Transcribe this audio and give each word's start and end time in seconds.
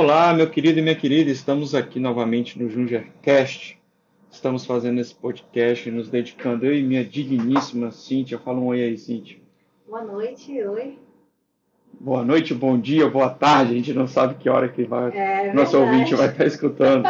Olá, 0.00 0.32
meu 0.32 0.48
querido 0.48 0.78
e 0.78 0.82
minha 0.82 0.94
querida, 0.94 1.28
estamos 1.28 1.74
aqui 1.74 1.98
novamente 1.98 2.56
no 2.56 2.70
Jungercast. 2.70 3.76
Estamos 4.30 4.64
fazendo 4.64 5.00
esse 5.00 5.12
podcast, 5.12 5.90
nos 5.90 6.08
dedicando, 6.08 6.64
eu 6.66 6.72
e 6.72 6.84
minha 6.84 7.04
digníssima 7.04 7.90
Cíntia. 7.90 8.38
Fala 8.38 8.60
um 8.60 8.66
oi 8.66 8.80
aí, 8.80 8.96
Cíntia. 8.96 9.38
Boa 9.88 10.04
noite, 10.04 10.62
oi. 10.62 10.96
Boa 11.98 12.24
noite, 12.24 12.54
bom 12.54 12.78
dia, 12.78 13.08
boa 13.10 13.28
tarde. 13.28 13.72
A 13.72 13.76
gente 13.76 13.92
não 13.92 14.06
sabe 14.06 14.36
que 14.36 14.48
hora 14.48 14.68
que 14.68 14.84
vai, 14.84 15.10
É 15.16 15.52
nosso 15.52 15.72
verdade. 15.72 15.92
ouvinte 15.96 16.14
vai 16.14 16.28
estar 16.28 16.46
escutando. 16.46 17.04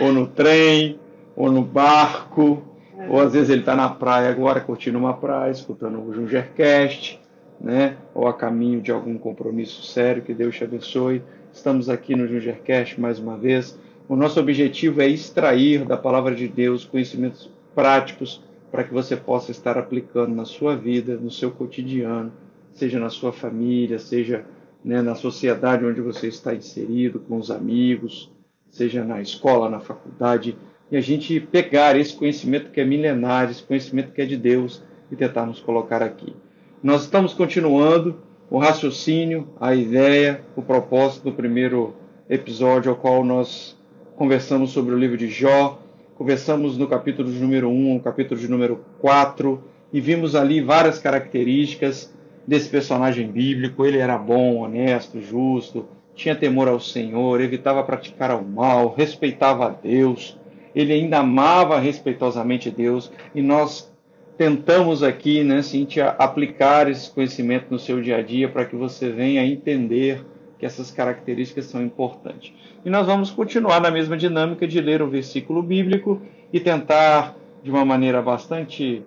ou 0.00 0.12
no 0.12 0.26
trem, 0.26 0.98
ou 1.36 1.48
no 1.48 1.62
barco, 1.62 2.60
É. 2.98 3.08
ou 3.08 3.20
às 3.20 3.34
vezes 3.34 3.50
ele 3.50 3.60
está 3.60 3.76
na 3.76 3.88
praia 3.88 4.28
agora, 4.28 4.60
curtindo 4.60 4.98
uma 4.98 5.14
praia, 5.14 5.52
escutando 5.52 6.00
o 6.04 6.12
Jungercast, 6.12 7.20
né? 7.60 7.96
ou 8.12 8.26
a 8.26 8.32
caminho 8.34 8.80
de 8.80 8.90
algum 8.90 9.16
compromisso 9.16 9.84
sério. 9.84 10.22
Que 10.22 10.34
Deus 10.34 10.56
te 10.56 10.64
abençoe. 10.64 11.22
Estamos 11.52 11.90
aqui 11.90 12.16
no 12.16 12.26
Jungercast 12.26 12.98
mais 12.98 13.18
uma 13.18 13.36
vez. 13.36 13.78
O 14.08 14.16
nosso 14.16 14.40
objetivo 14.40 15.02
é 15.02 15.06
extrair 15.06 15.84
da 15.84 15.98
palavra 15.98 16.34
de 16.34 16.48
Deus 16.48 16.84
conhecimentos 16.84 17.48
práticos 17.74 18.42
para 18.70 18.82
que 18.82 18.92
você 18.92 19.14
possa 19.14 19.50
estar 19.50 19.76
aplicando 19.76 20.34
na 20.34 20.46
sua 20.46 20.74
vida, 20.74 21.14
no 21.14 21.30
seu 21.30 21.50
cotidiano, 21.50 22.32
seja 22.72 22.98
na 22.98 23.10
sua 23.10 23.32
família, 23.32 23.98
seja 23.98 24.46
né, 24.82 25.02
na 25.02 25.14
sociedade 25.14 25.84
onde 25.84 26.00
você 26.00 26.26
está 26.26 26.54
inserido, 26.54 27.20
com 27.20 27.36
os 27.36 27.50
amigos, 27.50 28.32
seja 28.70 29.04
na 29.04 29.20
escola, 29.20 29.68
na 29.68 29.78
faculdade, 29.78 30.56
e 30.90 30.96
a 30.96 31.00
gente 31.00 31.38
pegar 31.38 31.96
esse 31.96 32.16
conhecimento 32.16 32.70
que 32.70 32.80
é 32.80 32.84
milenário, 32.84 33.52
esse 33.52 33.62
conhecimento 33.62 34.12
que 34.12 34.22
é 34.22 34.26
de 34.26 34.38
Deus 34.38 34.82
e 35.10 35.16
tentarmos 35.16 35.60
colocar 35.60 36.02
aqui. 36.02 36.34
Nós 36.82 37.02
estamos 37.02 37.34
continuando 37.34 38.18
o 38.52 38.58
raciocínio, 38.58 39.48
a 39.58 39.74
ideia, 39.74 40.42
o 40.54 40.60
propósito 40.60 41.24
do 41.24 41.32
primeiro 41.32 41.94
episódio, 42.28 42.90
ao 42.90 42.96
qual 42.96 43.24
nós 43.24 43.74
conversamos 44.14 44.72
sobre 44.72 44.94
o 44.94 44.98
livro 44.98 45.16
de 45.16 45.26
Jó, 45.26 45.78
conversamos 46.18 46.76
no 46.76 46.86
capítulo 46.86 47.32
de 47.32 47.38
número 47.38 47.70
1, 47.70 47.94
no 47.94 48.00
capítulo 48.00 48.38
de 48.38 48.46
número 48.46 48.84
4, 49.00 49.58
e 49.90 50.02
vimos 50.02 50.34
ali 50.34 50.60
várias 50.60 50.98
características 50.98 52.12
desse 52.46 52.68
personagem 52.68 53.26
bíblico. 53.26 53.86
Ele 53.86 53.96
era 53.96 54.18
bom, 54.18 54.58
honesto, 54.58 55.18
justo, 55.18 55.86
tinha 56.14 56.36
temor 56.36 56.68
ao 56.68 56.78
Senhor, 56.78 57.40
evitava 57.40 57.82
praticar 57.82 58.38
o 58.38 58.46
mal, 58.46 58.94
respeitava 58.94 59.64
a 59.64 59.70
Deus, 59.70 60.38
ele 60.74 60.92
ainda 60.92 61.20
amava 61.20 61.80
respeitosamente 61.80 62.70
Deus, 62.70 63.10
e 63.34 63.40
nós 63.40 63.90
tentamos 64.36 65.02
aqui, 65.02 65.44
né, 65.44 65.62
Cíntia, 65.62 66.08
aplicar 66.10 66.90
esse 66.90 67.10
conhecimento 67.10 67.66
no 67.70 67.78
seu 67.78 68.00
dia 68.00 68.16
a 68.16 68.22
dia 68.22 68.48
para 68.48 68.64
que 68.64 68.76
você 68.76 69.10
venha 69.10 69.44
entender 69.46 70.24
que 70.58 70.66
essas 70.66 70.90
características 70.90 71.66
são 71.66 71.82
importantes. 71.82 72.52
E 72.84 72.90
nós 72.90 73.06
vamos 73.06 73.30
continuar 73.30 73.80
na 73.80 73.90
mesma 73.90 74.16
dinâmica 74.16 74.66
de 74.66 74.80
ler 74.80 75.02
o 75.02 75.08
versículo 75.08 75.62
bíblico 75.62 76.22
e 76.52 76.60
tentar, 76.60 77.34
de 77.62 77.70
uma 77.70 77.84
maneira 77.84 78.22
bastante 78.22 79.02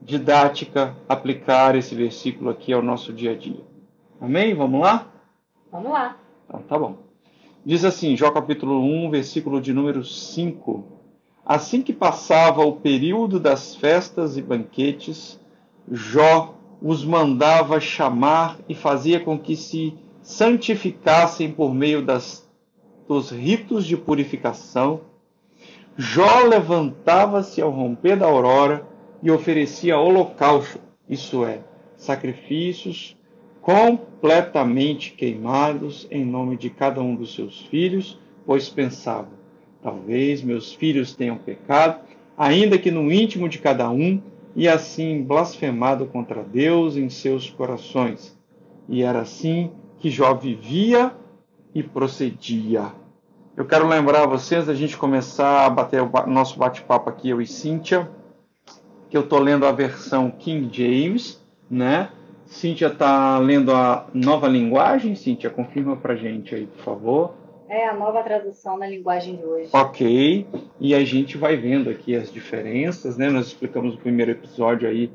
didática, 0.00 0.96
aplicar 1.08 1.76
esse 1.76 1.94
versículo 1.94 2.50
aqui 2.50 2.72
ao 2.72 2.82
nosso 2.82 3.12
dia 3.12 3.32
a 3.32 3.34
dia. 3.36 3.60
Amém? 4.20 4.54
Vamos 4.54 4.80
lá? 4.80 5.12
Vamos 5.70 5.92
lá. 5.92 6.16
Então, 6.46 6.62
tá 6.62 6.78
bom. 6.78 6.98
Diz 7.64 7.84
assim, 7.84 8.16
Jó 8.16 8.30
capítulo 8.30 8.80
1, 8.80 9.10
versículo 9.10 9.60
de 9.60 9.72
número 9.72 10.04
5. 10.04 10.95
Assim 11.46 11.80
que 11.80 11.92
passava 11.92 12.64
o 12.64 12.72
período 12.72 13.38
das 13.38 13.76
festas 13.76 14.36
e 14.36 14.42
banquetes, 14.42 15.40
Jó 15.88 16.56
os 16.82 17.04
mandava 17.04 17.78
chamar 17.78 18.58
e 18.68 18.74
fazia 18.74 19.20
com 19.20 19.38
que 19.38 19.54
se 19.54 19.94
santificassem 20.22 21.52
por 21.52 21.72
meio 21.72 22.02
das, 22.02 22.44
dos 23.06 23.30
ritos 23.30 23.86
de 23.86 23.96
purificação. 23.96 25.02
Jó 25.96 26.40
levantava-se 26.40 27.62
ao 27.62 27.70
romper 27.70 28.16
da 28.16 28.26
aurora 28.26 28.84
e 29.22 29.30
oferecia 29.30 29.96
holocausto, 29.96 30.80
isso 31.08 31.44
é, 31.44 31.60
sacrifícios 31.96 33.16
completamente 33.62 35.12
queimados 35.12 36.06
em 36.10 36.24
nome 36.24 36.56
de 36.56 36.70
cada 36.70 37.00
um 37.00 37.14
dos 37.14 37.34
seus 37.34 37.62
filhos, 37.62 38.18
pois 38.44 38.68
pensava: 38.68 39.35
talvez 39.86 40.42
meus 40.42 40.72
filhos 40.72 41.14
tenham 41.14 41.38
pecado, 41.38 42.00
ainda 42.36 42.76
que 42.76 42.90
no 42.90 43.12
íntimo 43.12 43.48
de 43.48 43.60
cada 43.60 43.88
um, 43.88 44.20
e 44.56 44.66
assim 44.66 45.22
blasfemado 45.22 46.06
contra 46.06 46.42
Deus 46.42 46.96
em 46.96 47.08
seus 47.08 47.48
corações. 47.48 48.36
E 48.88 49.04
era 49.04 49.20
assim 49.20 49.70
que 50.00 50.10
Jó 50.10 50.34
vivia 50.34 51.12
e 51.72 51.84
procedia. 51.84 52.86
Eu 53.56 53.64
quero 53.64 53.86
lembrar 53.86 54.26
vocês, 54.26 54.68
a 54.68 54.74
gente 54.74 54.96
começar 54.96 55.66
a 55.66 55.70
bater 55.70 56.02
o 56.02 56.10
nosso 56.26 56.58
bate-papo 56.58 57.08
aqui, 57.08 57.28
eu 57.28 57.40
e 57.40 57.46
Cíntia, 57.46 58.10
que 59.08 59.16
eu 59.16 59.20
estou 59.20 59.38
lendo 59.38 59.66
a 59.66 59.70
versão 59.70 60.32
King 60.32 60.68
James, 60.76 61.40
né? 61.70 62.10
Cíntia 62.44 62.88
está 62.88 63.38
lendo 63.38 63.72
a 63.72 64.08
nova 64.12 64.48
linguagem. 64.48 65.14
Cíntia, 65.14 65.48
confirma 65.48 65.96
pra 65.96 66.16
gente 66.16 66.56
aí, 66.56 66.66
por 66.66 66.82
favor. 66.82 67.45
É 67.68 67.88
a 67.88 67.94
nova 67.94 68.22
tradução 68.22 68.78
na 68.78 68.86
linguagem 68.86 69.36
de 69.36 69.44
hoje. 69.44 69.70
Ok. 69.72 70.46
E 70.78 70.94
a 70.94 71.04
gente 71.04 71.36
vai 71.36 71.56
vendo 71.56 71.90
aqui 71.90 72.14
as 72.14 72.32
diferenças, 72.32 73.16
né? 73.16 73.28
Nós 73.28 73.46
explicamos 73.46 73.94
no 73.94 74.00
primeiro 74.00 74.30
episódio 74.30 74.88
aí 74.88 75.10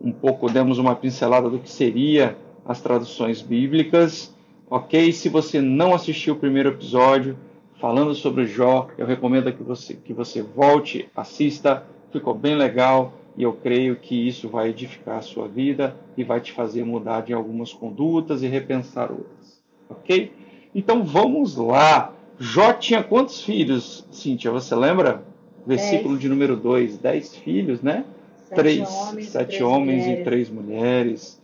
um 0.00 0.12
pouco, 0.12 0.50
demos 0.50 0.78
uma 0.78 0.94
pincelada 0.94 1.48
do 1.48 1.58
que 1.58 1.70
seria 1.70 2.36
as 2.64 2.80
traduções 2.80 3.40
bíblicas. 3.42 4.34
Ok? 4.70 5.12
Se 5.12 5.28
você 5.28 5.60
não 5.60 5.92
assistiu 5.94 6.34
o 6.34 6.38
primeiro 6.38 6.70
episódio 6.70 7.36
falando 7.80 8.14
sobre 8.14 8.46
Jó, 8.46 8.88
eu 8.96 9.04
recomendo 9.04 9.52
que 9.52 9.62
você, 9.62 9.94
que 9.94 10.12
você 10.12 10.40
volte, 10.40 11.08
assista. 11.16 11.84
Ficou 12.12 12.34
bem 12.34 12.54
legal 12.54 13.12
e 13.36 13.42
eu 13.42 13.52
creio 13.54 13.96
que 13.96 14.28
isso 14.28 14.48
vai 14.48 14.68
edificar 14.68 15.18
a 15.18 15.22
sua 15.22 15.48
vida 15.48 15.96
e 16.16 16.22
vai 16.22 16.40
te 16.40 16.52
fazer 16.52 16.84
mudar 16.84 17.22
de 17.22 17.32
algumas 17.32 17.72
condutas 17.72 18.42
e 18.42 18.46
repensar 18.46 19.10
outras. 19.10 19.62
Ok? 19.88 20.30
Então 20.74 21.04
vamos 21.04 21.56
lá. 21.56 22.12
Jó 22.38 22.72
tinha 22.72 23.02
quantos 23.02 23.42
filhos, 23.42 24.06
Cíntia? 24.10 24.50
Você 24.50 24.74
lembra? 24.74 25.22
Versículo 25.66 26.10
Dez. 26.14 26.20
de 26.20 26.28
número 26.28 26.56
2. 26.56 26.98
Dez 26.98 27.36
filhos, 27.36 27.82
né? 27.82 28.04
Sete 28.48 28.60
três, 28.60 28.88
homens, 28.90 29.28
sete 29.28 29.46
três 29.48 29.62
homens 29.62 30.02
e 30.02 30.06
mulheres. 30.08 30.24
três 30.24 30.50
mulheres. 30.50 31.42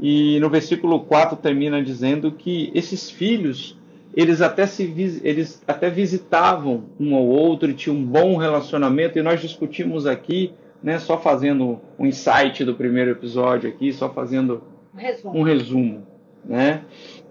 E 0.00 0.40
no 0.40 0.48
versículo 0.48 1.00
4 1.00 1.36
termina 1.36 1.82
dizendo 1.82 2.32
que 2.32 2.70
esses 2.74 3.10
filhos, 3.10 3.76
eles 4.16 4.40
até, 4.40 4.66
se, 4.66 4.82
eles 5.22 5.62
até 5.68 5.90
visitavam 5.90 6.84
um 6.98 7.14
ao 7.14 7.24
outro 7.24 7.70
e 7.70 7.74
tinham 7.74 7.96
um 7.96 8.02
bom 8.04 8.36
relacionamento. 8.36 9.18
E 9.18 9.22
nós 9.22 9.40
discutimos 9.40 10.06
aqui, 10.06 10.52
né, 10.82 10.98
só 10.98 11.18
fazendo 11.18 11.78
um 11.98 12.06
insight 12.06 12.64
do 12.64 12.74
primeiro 12.74 13.10
episódio 13.10 13.68
aqui, 13.68 13.92
só 13.92 14.08
fazendo 14.08 14.62
Um 14.94 14.98
resumo. 14.98 15.38
um 15.38 15.42
resumo, 15.42 16.06
né? 16.44 16.82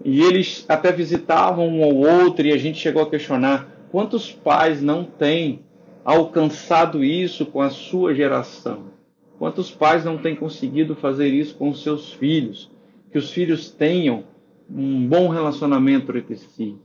E 0.04 0.22
eles 0.22 0.64
até 0.68 0.92
visitavam 0.92 1.68
um 1.68 1.84
ao 1.84 1.94
outro 1.94 2.46
e 2.46 2.52
a 2.52 2.56
gente 2.56 2.78
chegou 2.78 3.02
a 3.02 3.10
questionar 3.10 3.68
quantos 3.90 4.32
pais 4.32 4.80
não 4.80 5.04
têm 5.04 5.60
alcançado 6.04 7.04
isso 7.04 7.44
com 7.46 7.60
a 7.60 7.70
sua 7.70 8.14
geração? 8.14 8.90
Quantos 9.38 9.70
pais 9.70 10.04
não 10.04 10.18
têm 10.18 10.36
conseguido 10.36 10.94
fazer 10.94 11.28
isso 11.28 11.54
com 11.54 11.70
os 11.70 11.82
seus 11.82 12.12
filhos? 12.12 12.70
Que 13.10 13.18
os 13.18 13.30
filhos 13.30 13.70
tenham 13.70 14.24
um 14.70 15.06
bom 15.06 15.28
relacionamento 15.28 16.16
entre 16.16 16.36
si, 16.36 16.76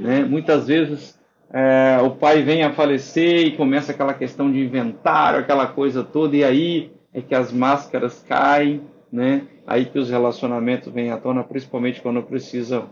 né? 0.00 0.24
Muitas 0.24 0.66
vezes 0.66 1.18
é, 1.52 1.98
o 2.02 2.10
pai 2.10 2.42
vem 2.42 2.62
a 2.62 2.72
falecer 2.72 3.46
e 3.46 3.56
começa 3.56 3.92
aquela 3.92 4.12
questão 4.12 4.50
de 4.50 4.60
inventário, 4.60 5.40
aquela 5.40 5.66
coisa 5.66 6.02
toda, 6.02 6.36
e 6.36 6.44
aí 6.44 6.90
é 7.12 7.20
que 7.20 7.34
as 7.34 7.52
máscaras 7.52 8.24
caem, 8.28 8.82
né? 9.10 9.42
Aí 9.68 9.84
que 9.84 9.98
os 9.98 10.08
relacionamentos 10.08 10.90
vêm 10.90 11.10
à 11.10 11.18
tona, 11.18 11.44
principalmente 11.44 12.00
quando 12.00 12.22
precisam 12.22 12.86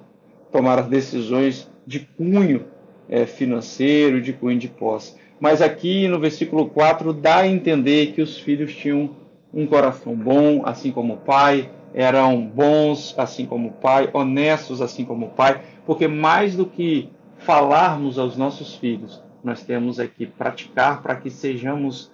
tomar 0.52 0.78
as 0.78 0.86
decisões 0.86 1.70
de 1.86 2.00
cunho 2.00 2.66
é, 3.08 3.24
financeiro, 3.24 4.20
de 4.20 4.34
cunho 4.34 4.58
de 4.58 4.68
posse. 4.68 5.16
Mas 5.40 5.62
aqui 5.62 6.06
no 6.06 6.20
versículo 6.20 6.68
4 6.68 7.14
dá 7.14 7.38
a 7.38 7.48
entender 7.48 8.12
que 8.12 8.20
os 8.20 8.38
filhos 8.38 8.74
tinham 8.74 9.08
um 9.54 9.66
coração 9.66 10.14
bom, 10.14 10.60
assim 10.66 10.92
como 10.92 11.14
o 11.14 11.16
pai, 11.16 11.70
eram 11.94 12.46
bons, 12.46 13.14
assim 13.16 13.46
como 13.46 13.68
o 13.68 13.72
pai, 13.72 14.10
honestos, 14.12 14.82
assim 14.82 15.02
como 15.02 15.26
o 15.26 15.30
pai, 15.30 15.62
porque 15.86 16.06
mais 16.06 16.54
do 16.54 16.66
que 16.66 17.08
falarmos 17.38 18.18
aos 18.18 18.36
nossos 18.36 18.74
filhos, 18.74 19.22
nós 19.42 19.62
temos 19.62 19.98
é 19.98 20.06
que 20.06 20.26
praticar 20.26 21.00
para 21.00 21.16
que 21.16 21.30
sejamos 21.30 22.12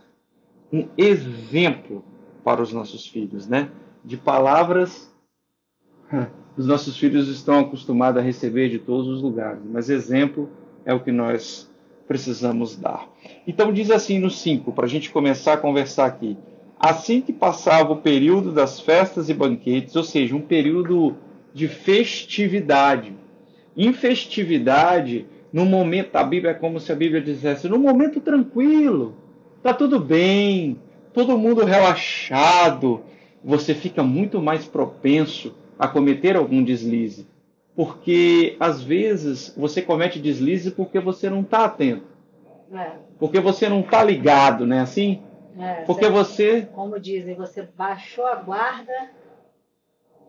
um 0.72 0.86
exemplo 0.96 2.04
para 2.44 2.62
os 2.62 2.72
nossos 2.72 3.08
filhos, 3.08 3.48
né? 3.48 3.68
De 4.04 4.16
palavras, 4.16 5.12
os 6.56 6.66
nossos 6.66 6.96
filhos 6.96 7.28
estão 7.28 7.60
acostumados 7.60 8.20
a 8.20 8.24
receber 8.24 8.68
de 8.68 8.78
todos 8.78 9.08
os 9.08 9.22
lugares, 9.22 9.62
mas 9.64 9.88
exemplo 9.88 10.50
é 10.84 10.92
o 10.92 11.00
que 11.00 11.12
nós 11.12 11.70
precisamos 12.06 12.76
dar. 12.76 13.08
Então 13.46 13.72
diz 13.72 13.90
assim 13.90 14.18
no 14.18 14.30
5, 14.30 14.72
para 14.72 14.86
a 14.86 14.88
gente 14.88 15.10
começar 15.10 15.54
a 15.54 15.56
conversar 15.56 16.06
aqui. 16.06 16.36
Assim 16.78 17.20
que 17.20 17.32
passava 17.32 17.92
o 17.92 18.02
período 18.02 18.50
das 18.50 18.80
festas 18.80 19.28
e 19.28 19.34
banquetes, 19.34 19.94
ou 19.94 20.02
seja, 20.02 20.34
um 20.34 20.40
período 20.40 21.16
de 21.54 21.68
festividade. 21.68 23.14
Em 23.76 23.92
festividade, 23.92 25.26
no 25.52 25.64
momento, 25.64 26.16
a 26.16 26.24
Bíblia 26.24 26.50
é 26.50 26.54
como 26.54 26.80
se 26.80 26.90
a 26.90 26.96
Bíblia 26.96 27.20
dissesse, 27.20 27.68
no 27.68 27.78
momento 27.78 28.20
tranquilo, 28.20 29.14
tá 29.62 29.72
tudo 29.72 30.00
bem, 30.00 30.78
todo 31.14 31.38
mundo 31.38 31.64
relaxado, 31.64 33.02
você 33.44 33.74
fica 33.74 34.02
muito 34.02 34.40
mais 34.40 34.64
propenso 34.64 35.54
a 35.78 35.88
cometer 35.88 36.36
algum 36.36 36.62
deslize. 36.62 37.26
Porque 37.74 38.56
às 38.60 38.82
vezes 38.82 39.54
você 39.56 39.80
comete 39.80 40.18
deslize 40.18 40.70
porque 40.70 41.00
você 41.00 41.30
não 41.30 41.40
está 41.40 41.64
atento. 41.64 42.04
É. 42.72 42.92
Porque 43.18 43.40
você 43.40 43.68
não 43.68 43.80
está 43.80 44.02
ligado, 44.02 44.66
né? 44.66 44.80
Assim? 44.80 45.22
É, 45.58 45.82
porque 45.82 46.08
você. 46.08 46.68
Como 46.72 46.98
dizem, 46.98 47.34
você 47.34 47.68
baixou 47.76 48.26
a 48.26 48.36
guarda, 48.36 49.10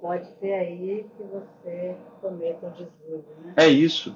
pode 0.02 0.28
ser 0.40 0.54
aí 0.54 1.06
que 1.18 1.24
você 1.24 1.96
cometa 2.22 2.68
um 2.68 2.72
deslize. 2.72 3.28
Né? 3.46 3.54
É 3.56 3.68
isso. 3.68 4.16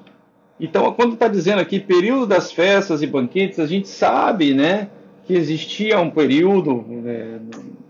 Então, 0.60 0.92
quando 0.94 1.14
está 1.14 1.28
dizendo 1.28 1.60
aqui 1.60 1.80
período 1.80 2.26
das 2.26 2.52
festas 2.52 3.02
e 3.02 3.08
banquetes, 3.08 3.60
a 3.60 3.68
gente 3.68 3.88
sabe, 3.88 4.54
né, 4.54 4.90
que 5.26 5.34
existia 5.34 6.00
um 6.00 6.10
período, 6.10 6.84
né, 6.88 7.40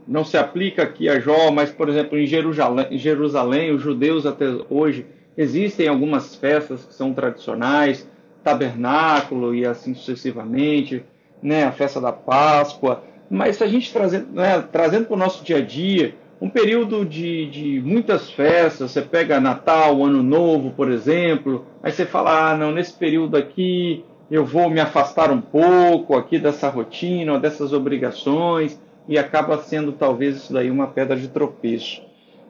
não 0.07 0.23
se 0.23 0.37
aplica 0.37 0.83
aqui 0.83 1.09
a 1.09 1.19
Jó, 1.19 1.51
mas, 1.51 1.69
por 1.69 1.89
exemplo, 1.89 2.17
em 2.17 2.25
Jerusalém, 2.25 2.97
Jerusalém, 2.97 3.71
os 3.71 3.81
judeus 3.81 4.25
até 4.25 4.45
hoje 4.69 5.05
existem 5.37 5.87
algumas 5.87 6.35
festas 6.35 6.85
que 6.85 6.93
são 6.93 7.13
tradicionais, 7.13 8.09
tabernáculo 8.43 9.53
e 9.53 9.65
assim 9.65 9.93
sucessivamente, 9.93 11.03
né, 11.41 11.65
a 11.65 11.71
festa 11.71 11.99
da 11.99 12.11
Páscoa. 12.11 13.03
Mas 13.29 13.57
se 13.57 13.63
a 13.63 13.67
gente 13.67 13.91
trazendo, 13.91 14.27
né, 14.31 14.63
trazendo 14.71 15.05
para 15.05 15.15
o 15.15 15.19
nosso 15.19 15.43
dia 15.43 15.57
a 15.57 15.61
dia, 15.61 16.15
um 16.39 16.49
período 16.49 17.03
de, 17.03 17.49
de 17.49 17.81
muitas 17.81 18.29
festas, 18.29 18.91
você 18.91 19.01
pega 19.01 19.39
Natal, 19.39 20.03
Ano 20.03 20.23
Novo, 20.23 20.71
por 20.71 20.89
exemplo, 20.89 21.65
aí 21.83 21.91
você 21.91 22.05
fala, 22.05 22.51
ah, 22.51 22.57
não, 22.57 22.71
nesse 22.71 22.93
período 22.93 23.35
aqui 23.35 24.05
eu 24.29 24.45
vou 24.45 24.69
me 24.69 24.79
afastar 24.79 25.31
um 25.31 25.41
pouco 25.41 26.15
aqui 26.15 26.37
dessa 26.37 26.69
rotina, 26.69 27.39
dessas 27.39 27.73
obrigações, 27.73 28.79
e 29.07 29.17
acaba 29.17 29.61
sendo 29.61 29.91
talvez 29.91 30.37
isso 30.37 30.53
daí 30.53 30.69
uma 30.69 30.87
pedra 30.87 31.15
de 31.15 31.27
tropeço. 31.27 32.01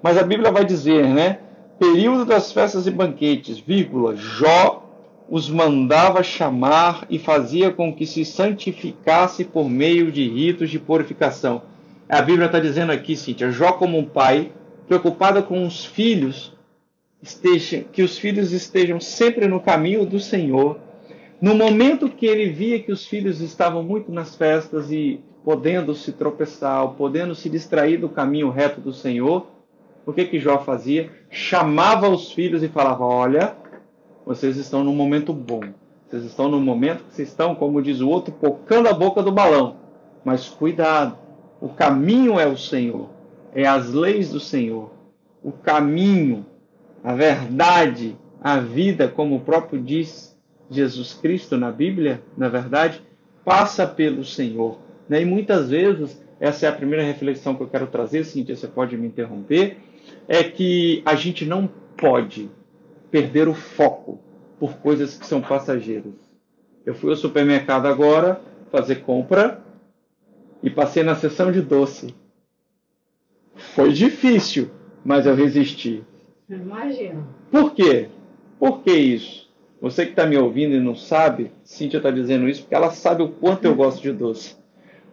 Mas 0.01 0.17
a 0.17 0.23
Bíblia 0.23 0.51
vai 0.51 0.65
dizer, 0.65 1.07
né? 1.07 1.39
Período 1.79 2.25
das 2.25 2.51
festas 2.51 2.87
e 2.87 2.91
banquetes, 2.91 3.59
vírgula, 3.59 4.15
Jó 4.15 4.83
os 5.29 5.49
mandava 5.49 6.23
chamar 6.23 7.05
e 7.09 7.19
fazia 7.19 7.71
com 7.71 7.93
que 7.93 8.05
se 8.05 8.23
santificasse 8.23 9.43
por 9.43 9.69
meio 9.69 10.11
de 10.11 10.27
ritos 10.27 10.69
de 10.69 10.79
purificação. 10.79 11.61
A 12.07 12.21
Bíblia 12.21 12.45
está 12.45 12.59
dizendo 12.59 12.91
aqui, 12.91 13.15
Cíntia, 13.15 13.51
Jó 13.51 13.73
como 13.73 13.97
um 13.97 14.05
pai, 14.05 14.51
preocupado 14.87 15.43
com 15.43 15.67
os 15.67 15.85
filhos, 15.85 16.53
esteja, 17.21 17.83
que 17.91 18.01
os 18.01 18.17
filhos 18.17 18.53
estejam 18.53 18.99
sempre 18.99 19.47
no 19.47 19.59
caminho 19.59 20.05
do 20.05 20.19
Senhor. 20.19 20.79
No 21.41 21.53
momento 21.53 22.09
que 22.09 22.25
ele 22.25 22.49
via 22.49 22.79
que 22.79 22.91
os 22.91 23.05
filhos 23.05 23.41
estavam 23.41 23.83
muito 23.83 24.11
nas 24.11 24.35
festas 24.35 24.89
e 24.91 25.19
podendo 25.47 25.95
se 25.95 26.11
tropeçar, 26.11 26.85
podendo 26.97 27.33
se 27.33 27.49
distrair 27.49 27.95
do 27.95 28.09
caminho 28.09 28.49
reto 28.49 28.81
do 28.81 28.91
Senhor, 28.91 29.47
o 30.05 30.11
que 30.11 30.25
que 30.25 30.41
Jó 30.41 30.57
fazia? 30.57 31.09
Chamava 31.29 32.09
os 32.09 32.33
filhos 32.33 32.61
e 32.63 32.67
falava: 32.67 33.05
Olha, 33.05 33.55
vocês 34.25 34.57
estão 34.57 34.83
num 34.83 34.93
momento 34.93 35.31
bom. 35.31 35.61
Vocês 36.05 36.25
estão 36.25 36.49
num 36.49 36.59
momento 36.59 37.05
que 37.05 37.15
vocês 37.15 37.29
estão, 37.29 37.55
como 37.55 37.81
diz 37.81 38.01
o 38.01 38.09
outro, 38.09 38.33
pocando 38.33 38.89
a 38.89 38.93
boca 38.93 39.23
do 39.23 39.31
balão. 39.31 39.77
Mas 40.25 40.49
cuidado, 40.49 41.17
o 41.61 41.69
caminho 41.69 42.37
é 42.37 42.45
o 42.45 42.57
Senhor, 42.57 43.09
é 43.53 43.65
as 43.65 43.93
leis 43.93 44.31
do 44.31 44.41
Senhor. 44.41 44.91
O 45.41 45.53
caminho, 45.53 46.45
a 47.01 47.15
verdade, 47.15 48.17
a 48.41 48.59
vida, 48.59 49.07
como 49.07 49.37
o 49.37 49.39
próprio 49.39 49.81
diz 49.81 50.37
Jesus 50.69 51.13
Cristo 51.13 51.55
na 51.55 51.71
Bíblia, 51.71 52.21
na 52.37 52.49
verdade, 52.49 53.01
passa 53.45 53.87
pelo 53.87 54.25
Senhor. 54.25 54.85
Né? 55.07 55.21
E 55.21 55.25
muitas 55.25 55.69
vezes, 55.69 56.21
essa 56.39 56.65
é 56.65 56.69
a 56.69 56.73
primeira 56.73 57.03
reflexão 57.03 57.55
que 57.55 57.63
eu 57.63 57.67
quero 57.67 57.87
trazer, 57.87 58.23
Cintia, 58.23 58.55
você 58.55 58.67
pode 58.67 58.97
me 58.97 59.07
interromper, 59.07 59.77
é 60.27 60.43
que 60.43 61.01
a 61.05 61.15
gente 61.15 61.45
não 61.45 61.69
pode 61.97 62.49
perder 63.09 63.47
o 63.47 63.53
foco 63.53 64.19
por 64.59 64.77
coisas 64.77 65.17
que 65.17 65.25
são 65.25 65.41
passageiras. 65.41 66.13
Eu 66.85 66.95
fui 66.95 67.09
ao 67.09 67.15
supermercado 67.15 67.85
agora 67.85 68.41
fazer 68.71 68.97
compra 68.97 69.61
e 70.61 70.69
passei 70.69 71.03
na 71.03 71.15
sessão 71.15 71.51
de 71.51 71.61
doce. 71.61 72.13
Foi 73.55 73.91
difícil, 73.91 74.69
mas 75.03 75.25
eu 75.25 75.35
resisti. 75.35 76.03
Imagina. 76.49 77.27
Por 77.51 77.73
quê? 77.73 78.09
Por 78.59 78.81
que 78.81 78.91
isso? 78.91 79.47
Você 79.81 80.05
que 80.05 80.11
está 80.11 80.25
me 80.25 80.37
ouvindo 80.37 80.75
e 80.75 80.79
não 80.79 80.95
sabe, 80.95 81.51
Cíntia 81.63 81.97
está 81.97 82.09
dizendo 82.09 82.47
isso 82.47 82.61
porque 82.61 82.75
ela 82.75 82.91
sabe 82.91 83.21
o 83.21 83.29
quanto 83.29 83.65
eu 83.65 83.75
gosto 83.75 84.01
de 84.01 84.11
doce. 84.11 84.55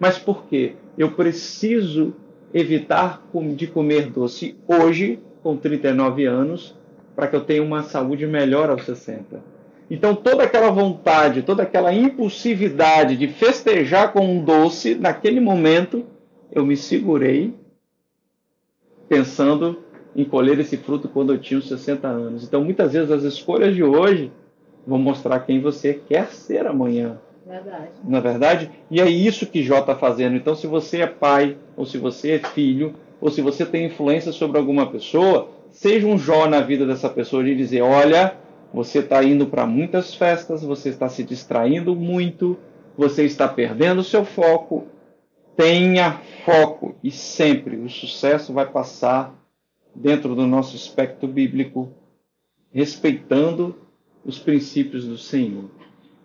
Mas 0.04 0.18
por 0.18 0.44
quê? 0.44 0.74
Eu 0.98 1.12
preciso 1.12 2.12
evitar 2.52 3.26
de 3.56 3.66
comer 3.66 4.10
doce 4.10 4.54
hoje, 4.68 5.18
com 5.42 5.56
39 5.56 6.26
anos, 6.26 6.76
para 7.16 7.26
que 7.26 7.34
eu 7.34 7.40
tenha 7.40 7.62
uma 7.62 7.82
saúde 7.82 8.26
melhor 8.26 8.68
aos 8.68 8.84
60. 8.84 9.42
Então, 9.90 10.14
toda 10.14 10.42
aquela 10.42 10.70
vontade, 10.70 11.40
toda 11.40 11.62
aquela 11.62 11.90
impulsividade 11.90 13.16
de 13.16 13.28
festejar 13.28 14.12
com 14.12 14.28
um 14.28 14.44
doce, 14.44 14.94
naquele 14.94 15.40
momento, 15.40 16.04
eu 16.52 16.66
me 16.66 16.76
segurei, 16.76 17.54
pensando 19.08 19.78
em 20.14 20.22
colher 20.26 20.58
esse 20.58 20.76
fruto 20.76 21.08
quando 21.08 21.32
eu 21.32 21.38
tinha 21.38 21.62
60 21.62 22.06
anos. 22.06 22.44
Então, 22.44 22.62
muitas 22.62 22.92
vezes, 22.92 23.10
as 23.10 23.22
escolhas 23.22 23.74
de 23.74 23.82
hoje 23.82 24.30
vão 24.86 24.98
mostrar 24.98 25.40
quem 25.40 25.62
você 25.62 25.94
quer 25.94 26.26
ser 26.26 26.66
amanhã. 26.66 27.18
Verdade. 27.46 27.90
Na 28.02 28.18
é 28.18 28.20
verdade? 28.20 28.70
E 28.90 29.00
é 29.00 29.08
isso 29.08 29.46
que 29.46 29.62
Jó 29.62 29.80
está 29.80 29.94
fazendo. 29.94 30.36
Então, 30.36 30.54
se 30.54 30.66
você 30.66 31.02
é 31.02 31.06
pai, 31.06 31.56
ou 31.76 31.84
se 31.84 31.98
você 31.98 32.32
é 32.32 32.38
filho, 32.38 32.94
ou 33.20 33.30
se 33.30 33.42
você 33.42 33.66
tem 33.66 33.86
influência 33.86 34.32
sobre 34.32 34.58
alguma 34.58 34.90
pessoa, 34.90 35.48
seja 35.70 36.06
um 36.06 36.18
Jó 36.18 36.46
na 36.46 36.60
vida 36.60 36.86
dessa 36.86 37.08
pessoa 37.08 37.44
de 37.44 37.54
dizer: 37.54 37.82
olha 37.82 38.36
você 38.74 38.98
está 38.98 39.22
indo 39.22 39.46
para 39.46 39.64
muitas 39.64 40.16
festas, 40.16 40.64
você 40.64 40.88
está 40.88 41.08
se 41.08 41.22
distraindo 41.22 41.94
muito, 41.94 42.58
você 42.98 43.24
está 43.24 43.46
perdendo 43.46 44.00
o 44.00 44.04
seu 44.04 44.24
foco. 44.24 44.88
Tenha 45.56 46.20
foco 46.44 46.96
e 47.00 47.08
sempre 47.08 47.76
o 47.76 47.88
sucesso 47.88 48.52
vai 48.52 48.68
passar 48.68 49.32
dentro 49.94 50.34
do 50.34 50.44
nosso 50.44 50.74
espectro 50.74 51.28
bíblico, 51.28 51.92
respeitando 52.72 53.76
os 54.24 54.40
princípios 54.40 55.06
do 55.06 55.16
Senhor. 55.16 55.70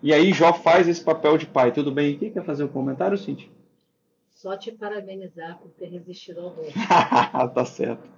E 0.02 0.14
aí 0.14 0.32
Jó 0.32 0.52
faz 0.52 0.88
esse 0.88 1.02
papel 1.02 1.36
de 1.36 1.46
pai. 1.46 1.72
Tudo 1.72 1.92
bem 1.92 2.14
aqui? 2.14 2.30
Quer 2.30 2.44
fazer 2.44 2.64
um 2.64 2.68
comentário, 2.68 3.18
Cintia? 3.18 3.48
Só 4.30 4.56
te 4.56 4.72
parabenizar 4.72 5.58
por 5.58 5.70
ter 5.72 5.86
resistido 5.86 6.40
ao 6.40 6.50
dor. 6.50 6.66
tá 7.54 7.64
certo. 7.66 8.08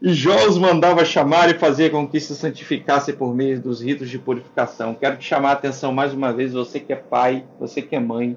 E 0.00 0.12
Jó 0.12 0.46
os 0.46 0.58
mandava 0.58 1.04
chamar 1.04 1.50
e 1.50 1.58
fazer 1.58 1.90
com 1.90 2.06
que 2.08 2.20
se 2.20 2.34
santificasse 2.34 3.12
por 3.12 3.34
meio 3.34 3.60
dos 3.60 3.82
ritos 3.82 4.08
de 4.08 4.18
purificação. 4.18 4.94
Quero 4.94 5.16
te 5.16 5.24
chamar 5.24 5.50
a 5.50 5.52
atenção 5.52 5.92
mais 5.92 6.14
uma 6.14 6.32
vez, 6.32 6.52
você 6.52 6.80
que 6.80 6.92
é 6.92 6.96
pai, 6.96 7.44
você 7.58 7.82
que 7.82 7.96
é 7.96 8.00
mãe. 8.00 8.36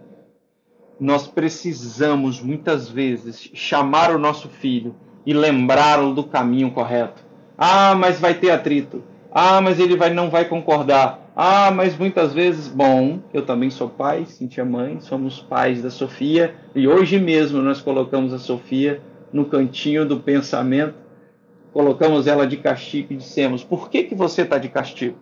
Nós 0.99 1.27
precisamos 1.27 2.41
muitas 2.41 2.89
vezes 2.89 3.49
chamar 3.53 4.13
o 4.13 4.19
nosso 4.19 4.49
filho 4.49 4.95
e 5.25 5.33
lembrá-lo 5.33 6.13
do 6.13 6.23
caminho 6.23 6.71
correto. 6.71 7.23
Ah, 7.57 7.95
mas 7.95 8.19
vai 8.19 8.33
ter 8.33 8.51
atrito. 8.51 9.03
Ah, 9.31 9.61
mas 9.61 9.79
ele 9.79 9.95
vai, 9.95 10.11
não 10.11 10.29
vai 10.29 10.45
concordar. 10.45 11.19
Ah, 11.35 11.71
mas 11.71 11.97
muitas 11.97 12.33
vezes, 12.33 12.67
bom, 12.67 13.19
eu 13.33 13.45
também 13.45 13.69
sou 13.69 13.89
pai, 13.89 14.25
Cintia 14.25 14.65
mãe, 14.65 14.99
somos 14.99 15.39
pais 15.39 15.81
da 15.81 15.89
Sofia 15.89 16.55
e 16.75 16.87
hoje 16.87 17.19
mesmo 17.19 17.61
nós 17.61 17.81
colocamos 17.81 18.33
a 18.33 18.39
Sofia 18.39 19.01
no 19.31 19.45
cantinho 19.45 20.05
do 20.05 20.19
pensamento 20.19 21.09
colocamos 21.71 22.27
ela 22.27 22.45
de 22.45 22.57
castigo 22.57 23.13
e 23.13 23.17
dissemos: 23.17 23.63
por 23.63 23.89
que, 23.89 24.03
que 24.03 24.15
você 24.15 24.41
está 24.43 24.57
de 24.57 24.69
castigo? 24.69 25.17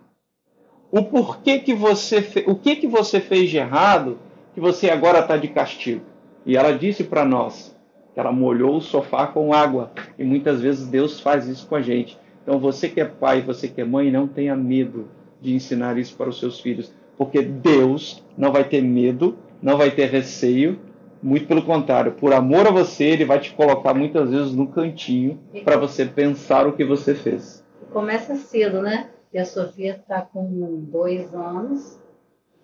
O 0.90 1.04
porquê 1.04 1.58
que 1.58 1.74
você 1.74 2.22
fe... 2.22 2.44
o 2.46 2.54
que 2.54 2.76
que 2.76 2.86
você 2.86 3.20
fez 3.20 3.50
de 3.50 3.58
errado 3.58 4.18
que 4.54 4.60
você 4.60 4.90
agora 4.90 5.20
está 5.20 5.36
de 5.36 5.48
castigo? 5.48 6.02
E 6.46 6.56
ela 6.56 6.72
disse 6.72 7.04
para 7.04 7.24
nós 7.24 7.76
que 8.14 8.20
ela 8.20 8.32
molhou 8.32 8.76
o 8.76 8.80
sofá 8.80 9.26
com 9.26 9.52
água 9.52 9.92
e 10.18 10.24
muitas 10.24 10.60
vezes 10.60 10.86
Deus 10.86 11.20
faz 11.20 11.46
isso 11.46 11.66
com 11.66 11.74
a 11.74 11.82
gente. 11.82 12.18
Então 12.48 12.58
você 12.58 12.88
que 12.88 12.98
é 12.98 13.04
pai, 13.04 13.42
você 13.42 13.68
que 13.68 13.78
é 13.78 13.84
mãe, 13.84 14.10
não 14.10 14.26
tenha 14.26 14.56
medo 14.56 15.10
de 15.38 15.54
ensinar 15.54 15.98
isso 15.98 16.16
para 16.16 16.30
os 16.30 16.40
seus 16.40 16.58
filhos, 16.58 16.90
porque 17.18 17.42
Deus 17.42 18.24
não 18.38 18.50
vai 18.50 18.64
ter 18.64 18.80
medo, 18.80 19.36
não 19.60 19.76
vai 19.76 19.90
ter 19.90 20.06
receio 20.06 20.80
muito 21.22 21.46
pelo 21.46 21.62
contrário, 21.62 22.12
por 22.12 22.32
amor 22.32 22.66
a 22.66 22.70
você, 22.70 23.04
ele 23.04 23.26
vai 23.26 23.38
te 23.38 23.52
colocar 23.52 23.92
muitas 23.92 24.30
vezes 24.30 24.54
no 24.54 24.66
cantinho 24.68 25.38
para 25.62 25.76
você 25.76 26.06
pensar 26.06 26.66
o 26.66 26.72
que 26.72 26.86
você 26.86 27.14
fez. 27.14 27.62
Começa 27.92 28.34
cedo, 28.34 28.80
né? 28.80 29.10
E 29.30 29.38
a 29.38 29.44
Sofia 29.44 29.96
está 29.96 30.22
com 30.22 30.86
dois 30.90 31.34
anos 31.34 32.00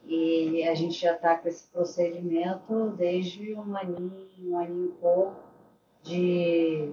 e 0.07 0.67
a 0.67 0.75
gente 0.75 0.99
já 0.99 1.13
está 1.13 1.35
com 1.35 1.47
esse 1.47 1.71
procedimento 1.71 2.95
desde 2.97 3.53
um 3.55 3.77
aninho, 3.77 4.29
um 4.45 4.57
aninho 4.57 4.87
e 4.87 4.93
pouco, 4.99 5.35
de, 6.03 6.89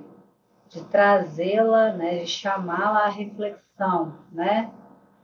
de 0.72 0.84
trazê-la, 0.86 1.94
né, 1.94 2.20
de 2.20 2.28
chamá-la 2.28 3.06
à 3.06 3.10
reflexão, 3.10 4.16
né? 4.32 4.72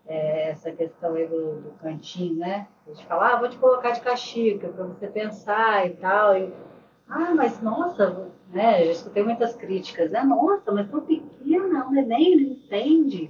é, 0.08 0.50
essa 0.50 0.72
questão 0.72 1.14
aí 1.16 1.28
do, 1.28 1.62
do, 1.62 1.72
cantinho, 1.82 2.36
né? 2.36 2.68
A 2.86 2.90
gente 2.92 3.06
fala, 3.06 3.34
ah, 3.34 3.40
vou 3.40 3.50
te 3.50 3.58
colocar 3.58 3.92
de 3.92 4.02
castigo 4.02 4.60
para 4.70 4.86
você 4.86 5.08
pensar 5.08 5.86
e 5.86 5.96
tal. 5.96 6.38
E, 6.38 6.52
ah, 7.10 7.36
mas 7.36 7.62
nossa, 7.62 8.32
né? 8.50 8.86
Eu 8.86 8.92
escutei 8.92 9.22
muitas 9.22 9.56
críticas, 9.56 10.10
né? 10.10 10.24
Nossa, 10.24 10.72
mas 10.72 10.90
tão 10.90 11.02
pequena, 11.02 11.86
o 11.86 11.92
neném 11.92 12.34
ele 12.34 12.52
entende. 12.54 13.30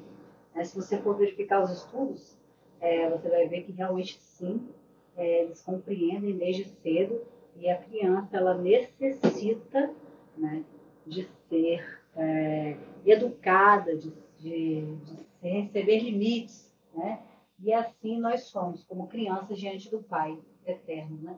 É, 0.56 0.64
se 0.64 0.76
você 0.80 0.98
for 0.98 1.18
verificar 1.18 1.64
os 1.64 1.72
estudos, 1.72 2.38
é, 2.80 3.10
você 3.10 3.28
vai 3.28 3.48
ver 3.48 3.64
que 3.64 3.72
realmente 3.72 4.20
sim, 4.22 4.68
é, 5.16 5.44
eles 5.44 5.62
compreendem 5.62 6.38
desde 6.38 6.66
cedo 6.66 7.22
e 7.56 7.68
a 7.70 7.78
criança 7.78 8.38
ela 8.38 8.54
necessita 8.54 9.90
né, 10.38 10.64
de 11.06 11.28
ser 11.50 11.97
é, 12.18 12.76
educada, 13.06 13.96
de, 13.96 14.12
de, 14.40 14.96
de, 14.96 15.28
receber 15.42 16.00
limites, 16.00 16.74
né? 16.94 17.20
E 17.60 17.72
assim 17.74 18.20
nós 18.20 18.44
somos, 18.44 18.84
como 18.84 19.08
crianças 19.08 19.58
diante 19.58 19.90
do 19.90 20.00
Pai 20.00 20.38
eterno, 20.66 21.18
né? 21.22 21.36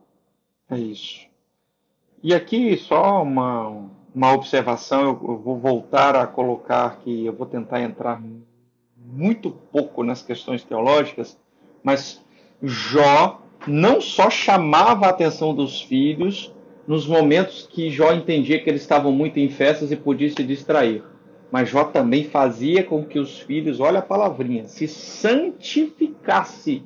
É 0.69 0.77
isso. 0.77 1.27
E 2.21 2.33
aqui 2.33 2.75
só 2.77 3.23
uma, 3.23 3.89
uma 4.13 4.33
observação, 4.33 5.01
eu, 5.01 5.29
eu 5.29 5.37
vou 5.37 5.57
voltar 5.57 6.15
a 6.15 6.27
colocar 6.27 6.97
que 6.99 7.25
eu 7.25 7.33
vou 7.33 7.45
tentar 7.45 7.81
entrar 7.81 8.21
muito 8.97 9.51
pouco 9.51 10.03
nas 10.03 10.21
questões 10.21 10.63
teológicas, 10.63 11.37
mas 11.83 12.23
Jó 12.61 13.41
não 13.67 14.01
só 14.01 14.29
chamava 14.29 15.05
a 15.05 15.09
atenção 15.09 15.53
dos 15.53 15.81
filhos 15.81 16.53
nos 16.89 17.05
momentos 17.05 17.69
que 17.71 17.91
Jó 17.91 18.11
entendia 18.11 18.59
que 18.59 18.67
eles 18.67 18.81
estavam 18.81 19.11
muito 19.11 19.37
em 19.37 19.47
festas 19.47 19.91
e 19.91 19.95
podia 19.95 20.27
se 20.31 20.43
distrair, 20.43 21.03
mas 21.51 21.69
Jó 21.69 21.83
também 21.83 22.23
fazia 22.23 22.83
com 22.83 23.05
que 23.05 23.19
os 23.19 23.39
filhos, 23.41 23.79
olha 23.79 23.99
a 23.99 24.01
palavrinha, 24.01 24.67
se 24.67 24.87
santificasse 24.87 26.81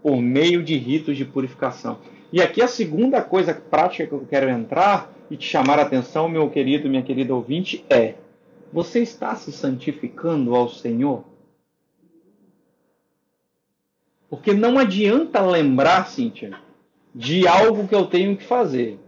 por 0.00 0.22
meio 0.22 0.62
de 0.62 0.76
ritos 0.76 1.16
de 1.16 1.24
purificação. 1.24 1.98
E 2.32 2.40
aqui 2.40 2.62
a 2.62 2.68
segunda 2.68 3.20
coisa 3.20 3.52
prática 3.52 4.06
que 4.06 4.12
eu 4.12 4.24
quero 4.24 4.48
entrar 4.48 5.12
e 5.28 5.36
te 5.36 5.48
chamar 5.48 5.80
a 5.80 5.82
atenção, 5.82 6.28
meu 6.28 6.48
querido, 6.48 6.88
minha 6.88 7.02
querida 7.02 7.34
ouvinte, 7.34 7.84
é: 7.90 8.14
você 8.72 9.00
está 9.00 9.34
se 9.34 9.50
santificando 9.50 10.54
ao 10.54 10.68
Senhor? 10.68 11.24
Porque 14.30 14.54
não 14.54 14.78
adianta 14.78 15.44
lembrar, 15.44 16.06
Cíntia, 16.06 16.56
de 17.12 17.48
algo 17.48 17.88
que 17.88 17.94
eu 17.96 18.06
tenho 18.06 18.36
que 18.36 18.44
fazer. 18.44 19.00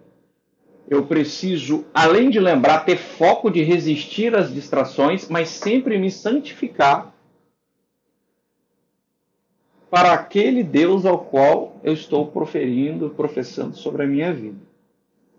Eu 0.88 1.04
preciso, 1.04 1.84
além 1.92 2.30
de 2.30 2.38
lembrar, 2.38 2.84
ter 2.84 2.96
foco 2.96 3.50
de 3.50 3.62
resistir 3.62 4.34
às 4.36 4.52
distrações, 4.52 5.28
mas 5.28 5.48
sempre 5.48 5.98
me 5.98 6.10
santificar 6.10 7.12
para 9.90 10.12
aquele 10.12 10.62
Deus 10.62 11.04
ao 11.04 11.18
qual 11.18 11.80
eu 11.82 11.92
estou 11.92 12.26
proferindo, 12.26 13.10
professando 13.10 13.76
sobre 13.76 14.04
a 14.04 14.06
minha 14.06 14.32
vida. 14.32 14.58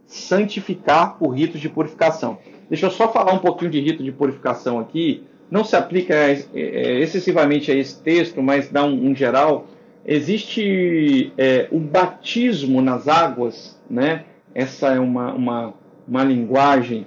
Santificar 0.06 1.18
por 1.18 1.30
rito 1.30 1.58
de 1.58 1.70
purificação. 1.70 2.38
Deixa 2.70 2.88
eu 2.88 2.92
só 2.92 3.12
falar 3.12 3.34
um 3.34 3.40
pouquinho 3.40 3.72
de 3.72 3.80
rito 3.80 4.04
de 4.04 4.12
purificação 4.12 4.80
aqui. 4.80 5.24
Não 5.50 5.64
se 5.64 5.76
aplica 5.76 6.14
é, 6.14 6.46
é, 6.54 7.00
excessivamente 7.00 7.72
a 7.72 7.76
esse 7.76 8.02
texto, 8.02 8.42
mas 8.42 8.70
dá 8.70 8.84
um, 8.84 9.12
um 9.12 9.16
geral 9.16 9.68
existe 10.08 11.34
é, 11.38 11.68
o 11.70 11.80
batismo 11.80 12.82
nas 12.82 13.10
águas, 13.10 13.78
né? 13.90 14.24
Essa 14.58 14.88
é 14.88 15.00
uma, 15.00 15.32
uma, 15.34 15.74
uma 16.08 16.24
linguagem 16.24 17.06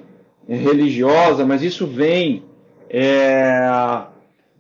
religiosa, 0.49 1.45
mas 1.45 1.65
isso 1.65 1.85
vem 1.85 2.45
é, 2.89 4.03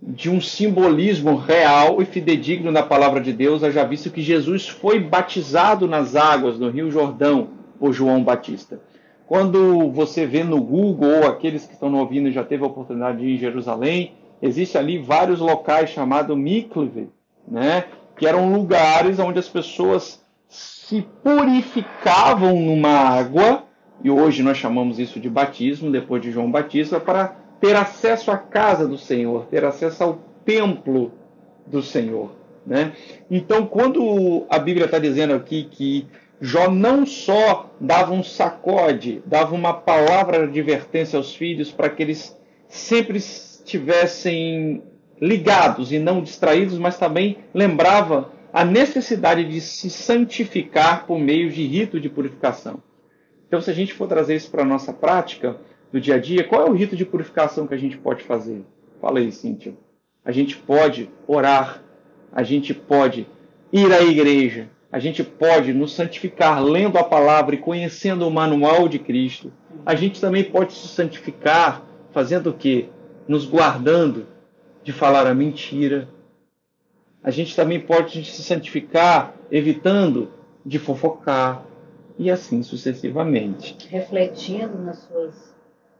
de 0.02 0.28
um 0.28 0.40
simbolismo 0.40 1.36
real 1.36 2.02
e 2.02 2.04
fidedigno 2.04 2.72
na 2.72 2.82
palavra 2.82 3.20
de 3.20 3.32
Deus, 3.32 3.62
haja 3.62 3.84
visto 3.84 4.10
que 4.10 4.20
Jesus 4.20 4.68
foi 4.68 4.98
batizado 4.98 5.86
nas 5.86 6.16
águas 6.16 6.58
do 6.58 6.68
Rio 6.68 6.90
Jordão 6.90 7.50
por 7.78 7.92
João 7.92 8.24
Batista. 8.24 8.80
Quando 9.24 9.92
você 9.92 10.26
vê 10.26 10.42
no 10.42 10.60
Google, 10.60 11.20
ou 11.20 11.28
aqueles 11.28 11.64
que 11.64 11.74
estão 11.74 11.94
ouvindo 11.94 12.32
já 12.32 12.42
teve 12.42 12.64
a 12.64 12.66
oportunidade 12.66 13.18
de 13.18 13.26
ir 13.26 13.34
em 13.36 13.38
Jerusalém, 13.38 14.14
existe 14.42 14.76
ali 14.76 14.98
vários 14.98 15.38
locais 15.38 15.90
chamados 15.90 16.36
mikve, 16.36 17.08
né? 17.46 17.84
que 18.16 18.26
eram 18.26 18.52
lugares 18.52 19.20
onde 19.20 19.38
as 19.38 19.48
pessoas 19.48 20.20
se 20.50 21.06
purificavam 21.22 22.60
numa 22.60 22.90
água, 22.90 23.64
e 24.02 24.10
hoje 24.10 24.42
nós 24.42 24.56
chamamos 24.56 24.98
isso 24.98 25.20
de 25.20 25.30
batismo, 25.30 25.90
depois 25.90 26.20
de 26.20 26.32
João 26.32 26.50
Batista, 26.50 26.98
para 26.98 27.36
ter 27.60 27.76
acesso 27.76 28.32
à 28.32 28.36
casa 28.36 28.88
do 28.88 28.98
Senhor, 28.98 29.46
ter 29.46 29.64
acesso 29.64 30.02
ao 30.02 30.18
templo 30.44 31.12
do 31.66 31.80
Senhor. 31.80 32.32
Né? 32.66 32.92
Então, 33.30 33.64
quando 33.64 34.44
a 34.50 34.58
Bíblia 34.58 34.86
está 34.86 34.98
dizendo 34.98 35.34
aqui 35.34 35.68
que 35.70 36.06
Jó 36.40 36.68
não 36.68 37.06
só 37.06 37.70
dava 37.80 38.12
um 38.12 38.22
sacode, 38.22 39.22
dava 39.24 39.54
uma 39.54 39.72
palavra 39.72 40.48
de 40.48 40.60
advertência 40.60 41.16
aos 41.16 41.34
filhos 41.34 41.70
para 41.70 41.88
que 41.88 42.02
eles 42.02 42.36
sempre 42.66 43.18
estivessem 43.18 44.82
ligados 45.20 45.92
e 45.92 45.98
não 45.98 46.22
distraídos, 46.22 46.78
mas 46.78 46.98
também 46.98 47.38
lembrava 47.54 48.39
a 48.52 48.64
necessidade 48.64 49.44
de 49.44 49.60
se 49.60 49.90
santificar 49.90 51.06
por 51.06 51.18
meio 51.18 51.50
de 51.50 51.66
rito 51.66 52.00
de 52.00 52.08
purificação. 52.08 52.82
Então, 53.46 53.60
se 53.60 53.70
a 53.70 53.74
gente 53.74 53.92
for 53.92 54.08
trazer 54.08 54.36
isso 54.36 54.50
para 54.50 54.62
a 54.62 54.66
nossa 54.66 54.92
prática 54.92 55.56
do 55.92 56.00
dia 56.00 56.16
a 56.16 56.18
dia, 56.18 56.44
qual 56.44 56.66
é 56.66 56.70
o 56.70 56.74
rito 56.74 56.96
de 56.96 57.04
purificação 57.04 57.66
que 57.66 57.74
a 57.74 57.78
gente 57.78 57.98
pode 57.98 58.22
fazer? 58.22 58.64
Fala 59.00 59.18
aí, 59.18 59.32
Cíntia. 59.32 59.74
A 60.24 60.30
gente 60.30 60.56
pode 60.56 61.10
orar, 61.26 61.82
a 62.32 62.42
gente 62.42 62.74
pode 62.74 63.26
ir 63.72 63.92
à 63.92 64.02
igreja, 64.02 64.68
a 64.92 64.98
gente 64.98 65.22
pode 65.24 65.72
nos 65.72 65.94
santificar 65.94 66.62
lendo 66.62 66.98
a 66.98 67.04
palavra 67.04 67.54
e 67.54 67.58
conhecendo 67.58 68.26
o 68.26 68.30
manual 68.30 68.88
de 68.88 68.98
Cristo. 68.98 69.52
A 69.86 69.94
gente 69.94 70.20
também 70.20 70.44
pode 70.44 70.72
se 70.72 70.88
santificar 70.88 71.82
fazendo 72.12 72.50
o 72.50 72.54
quê? 72.54 72.88
Nos 73.26 73.46
guardando 73.46 74.26
de 74.82 74.92
falar 74.92 75.26
a 75.26 75.34
mentira. 75.34 76.08
A 77.22 77.30
gente 77.30 77.54
também 77.54 77.80
pode 77.80 78.24
se 78.24 78.42
santificar 78.42 79.34
evitando 79.50 80.32
de 80.64 80.78
fofocar 80.78 81.64
e 82.18 82.30
assim 82.30 82.62
sucessivamente. 82.62 83.76
Refletindo 83.88 84.78
nas 84.78 84.98
suas 85.00 85.54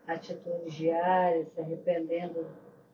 atitudes 0.06 0.74
diárias, 0.74 1.46
se 1.54 1.60
arrependendo 1.60 2.46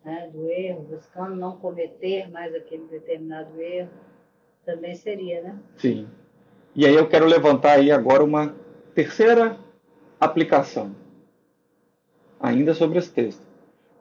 né, 0.04 0.28
do 0.32 0.48
erro, 0.50 0.86
buscando 0.90 1.36
não 1.36 1.56
cometer 1.56 2.28
mais 2.30 2.54
aquele 2.54 2.84
determinado 2.86 3.60
erro, 3.60 3.90
também 4.64 4.94
seria, 4.94 5.42
né? 5.42 5.58
Sim. 5.76 6.08
E 6.74 6.84
aí 6.84 6.94
eu 6.94 7.08
quero 7.08 7.26
levantar 7.26 7.78
aí 7.78 7.90
agora 7.90 8.22
uma 8.22 8.54
terceira 8.94 9.56
aplicação, 10.20 10.94
ainda 12.40 12.74
sobre 12.74 12.98
esse 12.98 13.12
texto 13.12 13.46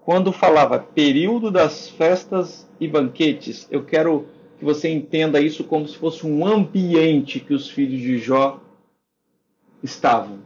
quando 0.05 0.31
falava 0.31 0.77
período 0.77 1.49
das 1.49 1.89
festas 1.89 2.69
e 2.79 2.87
banquetes, 2.87 3.67
eu 3.71 3.83
quero 3.83 4.27
que 4.59 4.63
você 4.63 4.87
entenda 4.87 5.41
isso 5.41 5.63
como 5.63 5.87
se 5.87 5.97
fosse 5.97 6.27
um 6.27 6.45
ambiente 6.45 7.39
que 7.39 7.55
os 7.55 7.67
filhos 7.67 7.99
de 7.99 8.19
Jó 8.19 8.61
estavam. 9.81 10.39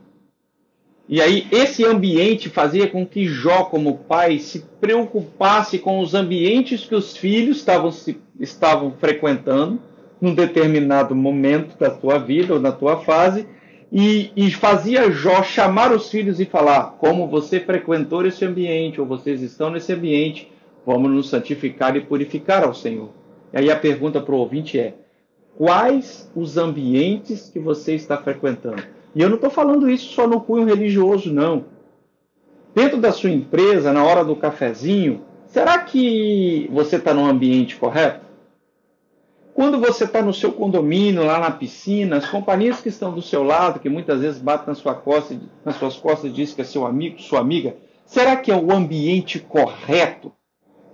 E 1.09 1.21
aí, 1.21 1.45
esse 1.51 1.83
ambiente 1.83 2.49
fazia 2.49 2.87
com 2.87 3.05
que 3.05 3.25
Jó, 3.25 3.65
como 3.65 3.97
pai, 3.97 4.39
se 4.39 4.63
preocupasse 4.79 5.77
com 5.77 5.99
os 5.99 6.13
ambientes 6.13 6.85
que 6.85 6.95
os 6.95 7.17
filhos 7.17 7.57
estavam, 7.57 7.91
se, 7.91 8.17
estavam 8.39 8.93
frequentando 8.97 9.81
num 10.21 10.33
determinado 10.33 11.13
momento 11.13 11.77
da 11.77 11.89
tua 11.89 12.17
vida 12.17 12.53
ou 12.53 12.61
na 12.61 12.71
tua 12.71 13.01
fase 13.01 13.45
e, 13.91 14.31
e, 14.35 14.51
fazia 14.51 15.09
Jó 15.09 15.41
chamar 15.41 15.91
os 15.91 16.09
filhos 16.09 16.39
e 16.39 16.45
falar: 16.45 16.97
como 16.99 17.27
você 17.27 17.59
frequentou 17.59 18.25
esse 18.25 18.45
ambiente, 18.45 19.01
ou 19.01 19.07
vocês 19.07 19.41
estão 19.41 19.71
nesse 19.71 19.91
ambiente, 19.91 20.51
vamos 20.85 21.11
nos 21.11 21.29
santificar 21.29 21.95
e 21.95 22.01
purificar 22.01 22.63
ao 22.63 22.73
Senhor. 22.73 23.09
E 23.51 23.57
aí 23.57 23.71
a 23.71 23.75
pergunta 23.75 24.21
para 24.21 24.35
o 24.35 24.37
ouvinte 24.37 24.79
é: 24.79 24.93
quais 25.57 26.31
os 26.35 26.55
ambientes 26.55 27.49
que 27.49 27.59
você 27.59 27.95
está 27.95 28.15
frequentando? 28.17 28.83
E 29.15 29.21
eu 29.21 29.27
não 29.27 29.35
estou 29.35 29.49
falando 29.49 29.89
isso 29.89 30.13
só 30.13 30.27
no 30.27 30.41
cunho 30.41 30.65
religioso, 30.65 31.33
não. 31.33 31.65
Dentro 32.75 32.97
da 32.97 33.11
sua 33.11 33.31
empresa, 33.31 33.91
na 33.91 34.03
hora 34.03 34.23
do 34.23 34.35
cafezinho, 34.35 35.21
será 35.47 35.79
que 35.79 36.69
você 36.71 36.97
está 36.97 37.11
no 37.11 37.25
ambiente 37.25 37.75
correto? 37.75 38.28
Quando 39.59 39.77
você 39.77 40.05
está 40.05 40.21
no 40.21 40.33
seu 40.33 40.53
condomínio, 40.53 41.25
lá 41.25 41.37
na 41.37 41.51
piscina, 41.51 42.15
as 42.15 42.29
companhias 42.29 42.79
que 42.79 42.87
estão 42.87 43.13
do 43.13 43.21
seu 43.21 43.43
lado, 43.43 43.81
que 43.81 43.89
muitas 43.89 44.21
vezes 44.21 44.39
batem 44.39 44.67
na 44.67 44.73
sua 44.73 44.95
costa, 44.95 45.37
nas 45.65 45.75
suas 45.75 45.97
costas 45.97 46.31
e 46.31 46.33
dizem 46.33 46.55
que 46.55 46.61
é 46.61 46.63
seu 46.63 46.85
amigo, 46.85 47.19
sua 47.19 47.41
amiga, 47.41 47.75
será 48.05 48.37
que 48.37 48.49
é 48.49 48.55
o 48.55 48.71
ambiente 48.71 49.37
correto? 49.37 50.31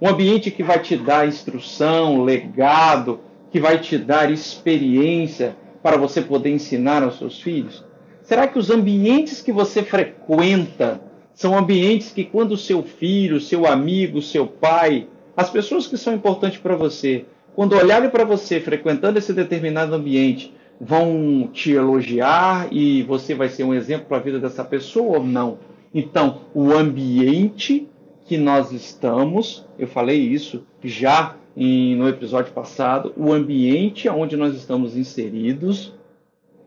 Um 0.01 0.09
ambiente 0.09 0.49
que 0.49 0.63
vai 0.63 0.79
te 0.79 0.97
dar 0.97 1.27
instrução, 1.27 2.23
legado, 2.23 3.19
que 3.51 3.59
vai 3.59 3.77
te 3.77 3.99
dar 3.99 4.31
experiência 4.31 5.55
para 5.83 5.95
você 5.95 6.19
poder 6.19 6.49
ensinar 6.49 7.03
aos 7.03 7.19
seus 7.19 7.39
filhos? 7.39 7.85
Será 8.23 8.47
que 8.47 8.57
os 8.57 8.71
ambientes 8.71 9.43
que 9.43 9.51
você 9.51 9.83
frequenta 9.83 10.99
são 11.35 11.55
ambientes 11.55 12.11
que, 12.11 12.23
quando 12.23 12.53
o 12.53 12.57
seu 12.57 12.81
filho, 12.81 13.39
seu 13.39 13.67
amigo, 13.67 14.23
seu 14.23 14.47
pai 14.47 15.07
As 15.37 15.49
pessoas 15.49 15.85
que 15.85 15.97
são 15.97 16.15
importantes 16.15 16.59
para 16.59 16.75
você, 16.75 17.25
quando 17.55 17.75
olharem 17.75 18.09
para 18.09 18.25
você 18.25 18.59
frequentando 18.59 19.17
esse 19.17 19.31
determinado 19.31 19.95
ambiente, 19.95 20.53
vão 20.79 21.49
te 21.51 21.71
elogiar 21.71 22.67
e 22.71 23.01
você 23.03 23.33
vai 23.33 23.47
ser 23.47 23.63
um 23.63 23.73
exemplo 23.73 24.07
para 24.07 24.17
a 24.17 24.21
vida 24.21 24.39
dessa 24.39 24.63
pessoa 24.63 25.19
ou 25.19 25.25
não? 25.25 25.57
Então, 25.93 26.41
o 26.53 26.73
ambiente 26.73 27.87
que 28.25 28.37
nós 28.37 28.71
estamos, 28.71 29.65
eu 29.79 29.87
falei 29.87 30.19
isso 30.19 30.65
já 30.83 31.37
em, 31.55 31.95
no 31.95 32.09
episódio 32.09 32.51
passado, 32.51 33.13
o 33.15 33.31
ambiente 33.31 34.09
onde 34.09 34.35
nós 34.35 34.53
estamos 34.53 34.97
inseridos 34.97 35.93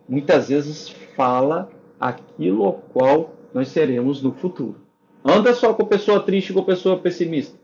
muitas 0.08 0.48
vezes 0.48 0.88
fala 1.14 1.70
aquilo 2.00 2.64
ao 2.64 2.72
qual 2.72 3.34
nós 3.52 3.68
seremos 3.68 4.22
no 4.22 4.32
futuro. 4.32 4.76
Anda 5.22 5.52
só 5.52 5.74
com 5.74 5.84
pessoa 5.84 6.20
triste, 6.20 6.54
com 6.54 6.62
pessoa 6.62 6.96
pessimista. 6.96 7.58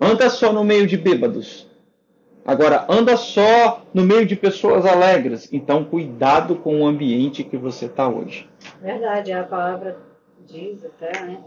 Anda 0.00 0.28
só 0.28 0.52
no 0.52 0.64
meio 0.64 0.86
de 0.86 0.96
bêbados. 0.96 1.69
Agora, 2.50 2.84
anda 2.88 3.16
só 3.16 3.84
no 3.94 4.02
meio 4.02 4.26
de 4.26 4.34
pessoas 4.34 4.84
alegres. 4.84 5.48
Então, 5.52 5.84
cuidado 5.84 6.56
com 6.56 6.80
o 6.80 6.84
ambiente 6.84 7.44
que 7.44 7.56
você 7.56 7.86
está 7.86 8.08
hoje. 8.08 8.50
Verdade, 8.80 9.30
a 9.30 9.44
palavra 9.44 10.00
diz 10.48 10.84
até, 10.84 11.12
né? 11.26 11.40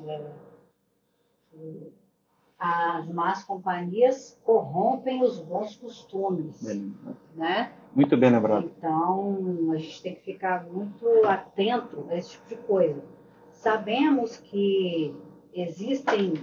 As 2.57 3.05
más 3.09 3.43
companhias 3.43 4.39
corrompem 4.45 5.21
os 5.21 5.41
bons 5.41 5.75
costumes. 5.75 6.63
Bem, 6.63 6.95
né? 7.35 7.73
Muito 7.93 8.15
bem 8.15 8.29
lembrado. 8.29 8.71
Então, 8.77 9.71
a 9.73 9.77
gente 9.77 10.01
tem 10.01 10.15
que 10.15 10.21
ficar 10.21 10.63
muito 10.63 11.05
atento 11.25 12.07
a 12.09 12.15
esse 12.15 12.31
tipo 12.31 12.47
de 12.47 12.55
coisa. 12.55 13.03
Sabemos 13.51 14.37
que 14.37 15.13
existem 15.53 16.35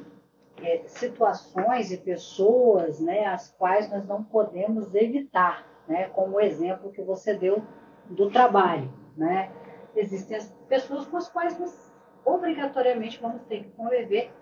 é, 0.62 0.83
situações 0.87 1.90
e 1.93 1.97
pessoas 1.97 3.00
né, 3.00 3.26
as 3.26 3.50
quais 3.52 3.90
nós 3.90 4.07
não 4.07 4.23
podemos 4.23 4.95
evitar, 4.95 5.67
né, 5.88 6.09
como 6.09 6.37
o 6.37 6.40
exemplo 6.40 6.93
que 6.93 7.02
você 7.02 7.35
deu 7.35 7.62
do 8.09 8.31
trabalho. 8.31 8.93
Né? 9.17 9.50
Existem 9.95 10.37
as 10.37 10.49
pessoas 10.69 11.07
com 11.07 11.17
as 11.17 11.29
quais 11.29 11.59
nós 11.59 11.90
obrigatoriamente 12.25 13.21
vamos 13.21 13.43
ter 13.43 13.64
que 13.64 13.71
conviver 13.71 14.33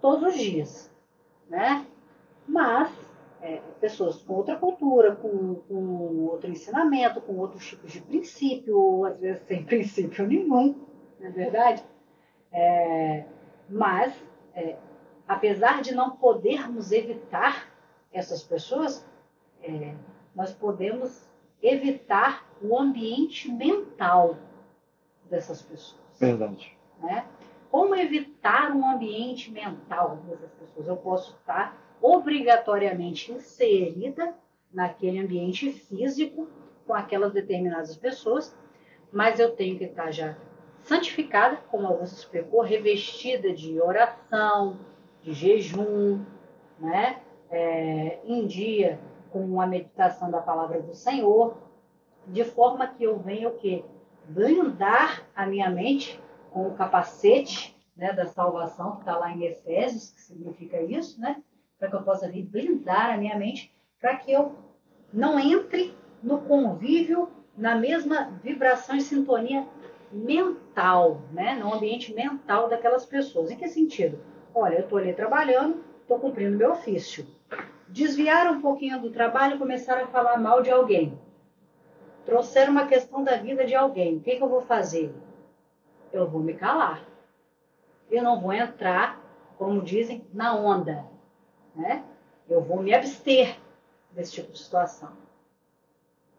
todos 0.00 0.34
os 0.34 0.34
dias. 0.34 0.92
Né? 1.48 1.86
Mas 2.46 2.90
é, 3.40 3.60
pessoas 3.80 4.22
com 4.22 4.34
outra 4.34 4.56
cultura, 4.56 5.14
com, 5.14 5.56
com 5.68 6.26
outro 6.26 6.50
ensinamento, 6.50 7.20
com 7.20 7.36
outros 7.36 7.66
tipos 7.66 7.92
de 7.92 8.00
princípio, 8.00 9.04
às 9.04 9.20
vezes 9.20 9.42
sem 9.42 9.62
princípio 9.66 10.26
nenhum, 10.26 10.74
não 11.20 11.26
é 11.26 11.30
verdade? 11.30 11.84
É, 12.52 13.24
mas 13.68 14.14
é, 14.54 14.76
apesar 15.26 15.82
de 15.82 15.94
não 15.94 16.10
podermos 16.10 16.92
evitar 16.92 17.68
essas 18.12 18.42
pessoas, 18.42 19.06
é, 19.62 19.94
nós 20.34 20.52
podemos 20.52 21.28
evitar 21.62 22.46
o 22.62 22.78
ambiente 22.78 23.50
mental 23.50 24.36
dessas 25.28 25.62
pessoas. 25.62 26.00
Verdade. 26.18 26.76
Né? 27.00 27.26
Como 27.70 27.94
evitar 27.94 28.72
um 28.72 28.88
ambiente 28.88 29.50
mental 29.50 30.16
dessas 30.28 30.50
pessoas? 30.52 30.86
Eu 30.86 30.96
posso 30.96 31.36
estar 31.36 31.76
obrigatoriamente 32.00 33.32
inserida 33.32 34.34
naquele 34.72 35.18
ambiente 35.18 35.72
físico 35.72 36.48
com 36.86 36.94
aquelas 36.94 37.32
determinadas 37.32 37.96
pessoas, 37.96 38.56
mas 39.12 39.40
eu 39.40 39.56
tenho 39.56 39.76
que 39.76 39.84
estar 39.84 40.10
já 40.10 40.36
santificada, 40.82 41.56
como 41.68 41.96
você 41.96 42.14
explicou, 42.14 42.62
revestida 42.62 43.52
de 43.52 43.80
oração, 43.80 44.78
de 45.26 45.32
jejum, 45.32 46.24
né? 46.78 47.20
É, 47.50 48.20
em 48.24 48.46
dia 48.46 49.00
com 49.30 49.60
a 49.60 49.66
meditação 49.66 50.30
da 50.30 50.40
palavra 50.40 50.80
do 50.80 50.94
Senhor, 50.94 51.56
de 52.26 52.44
forma 52.44 52.86
que 52.86 53.04
eu 53.04 53.18
venha 53.18 53.48
o 53.48 53.56
quê? 53.56 53.84
Blindar 54.28 55.26
a 55.34 55.46
minha 55.46 55.68
mente 55.68 56.20
com 56.50 56.68
o 56.68 56.74
capacete 56.74 57.76
né, 57.96 58.12
da 58.12 58.26
salvação, 58.26 58.92
que 58.92 59.00
está 59.00 59.16
lá 59.16 59.30
em 59.32 59.44
Efésios, 59.44 60.10
que 60.10 60.20
significa 60.20 60.80
isso, 60.80 61.20
né? 61.20 61.42
Para 61.78 61.88
que 61.88 61.96
eu 61.96 62.02
possa 62.02 62.28
vir 62.28 62.44
blindar 62.44 63.12
a 63.12 63.16
minha 63.16 63.36
mente, 63.36 63.74
para 64.00 64.16
que 64.16 64.32
eu 64.32 64.54
não 65.12 65.38
entre 65.38 65.94
no 66.22 66.42
convívio 66.42 67.28
na 67.56 67.74
mesma 67.74 68.30
vibração 68.42 68.96
e 68.96 69.00
sintonia 69.00 69.66
mental, 70.12 71.22
né? 71.32 71.54
no 71.54 71.72
ambiente 71.74 72.14
mental 72.14 72.68
daquelas 72.68 73.04
pessoas. 73.04 73.50
Em 73.50 73.56
que 73.56 73.68
sentido? 73.68 74.18
Olha, 74.58 74.76
eu 74.76 74.84
estou 74.84 74.96
ali 74.96 75.12
trabalhando, 75.12 75.84
estou 76.00 76.18
cumprindo 76.18 76.56
meu 76.56 76.72
ofício. 76.72 77.26
Desviaram 77.88 78.54
um 78.54 78.62
pouquinho 78.62 78.98
do 78.98 79.10
trabalho 79.10 79.56
e 79.56 79.58
começaram 79.58 80.04
a 80.04 80.06
falar 80.06 80.38
mal 80.38 80.62
de 80.62 80.70
alguém. 80.70 81.20
Trouxeram 82.24 82.72
uma 82.72 82.86
questão 82.86 83.22
da 83.22 83.36
vida 83.36 83.66
de 83.66 83.74
alguém. 83.74 84.16
O 84.16 84.20
que, 84.20 84.34
que 84.34 84.42
eu 84.42 84.48
vou 84.48 84.62
fazer? 84.62 85.14
Eu 86.10 86.26
vou 86.26 86.40
me 86.40 86.54
calar. 86.54 87.06
Eu 88.10 88.22
não 88.22 88.40
vou 88.40 88.50
entrar, 88.50 89.20
como 89.58 89.82
dizem, 89.82 90.26
na 90.32 90.56
onda. 90.56 91.04
Né? 91.74 92.02
Eu 92.48 92.62
vou 92.62 92.82
me 92.82 92.94
abster 92.94 93.58
desse 94.12 94.32
tipo 94.32 94.52
de 94.52 94.58
situação. 94.58 95.12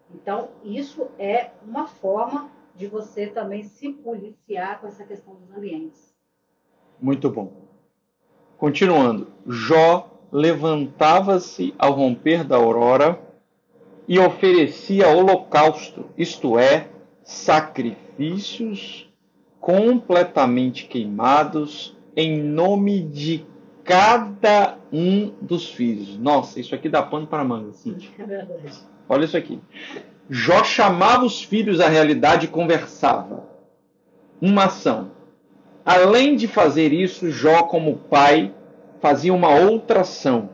Então, 0.10 0.50
isso 0.64 1.08
é 1.20 1.52
uma 1.62 1.86
forma 1.86 2.50
de 2.74 2.88
você 2.88 3.28
também 3.28 3.64
se 3.64 3.94
policiar 3.94 4.82
com 4.82 4.88
essa 4.88 5.06
questão 5.06 5.36
dos 5.36 5.56
ambientes. 5.56 6.18
Muito 7.00 7.30
bom. 7.30 7.67
Continuando, 8.58 9.28
Jó 9.46 10.10
levantava-se 10.32 11.74
ao 11.78 11.94
romper 11.94 12.44
da 12.44 12.56
aurora 12.56 13.20
e 14.08 14.18
oferecia 14.20 15.08
holocausto, 15.10 16.06
isto 16.18 16.58
é, 16.58 16.88
sacrifícios 17.24 19.08
completamente 19.60 20.86
queimados 20.86 21.96
em 22.16 22.42
nome 22.42 23.02
de 23.02 23.46
cada 23.84 24.78
um 24.92 25.32
dos 25.42 25.70
filhos. 25.70 26.18
Nossa, 26.18 26.60
isso 26.60 26.74
aqui 26.74 26.90
dá 26.90 27.04
pano 27.04 27.28
para 27.28 27.44
manga, 27.44 27.74
Cíntia. 27.74 28.10
É. 28.20 28.46
Olha 29.08 29.26
isso 29.26 29.38
aqui. 29.38 29.60
Jó 30.30 30.64
chamava 30.64 31.26
os 31.26 31.44
filhos 31.44 31.80
à 31.80 31.88
realidade 31.88 32.46
e 32.46 32.50
conversava. 32.50 33.48
Uma 34.42 34.66
ação. 34.66 35.12
Além 35.88 36.36
de 36.36 36.50
fazer 36.50 36.92
isso, 36.92 37.32
Jó, 37.32 37.64
como 37.64 37.96
pai, 37.96 38.52
fazia 39.00 39.34
uma 39.34 39.56
outra 39.56 40.02
ação. 40.02 40.50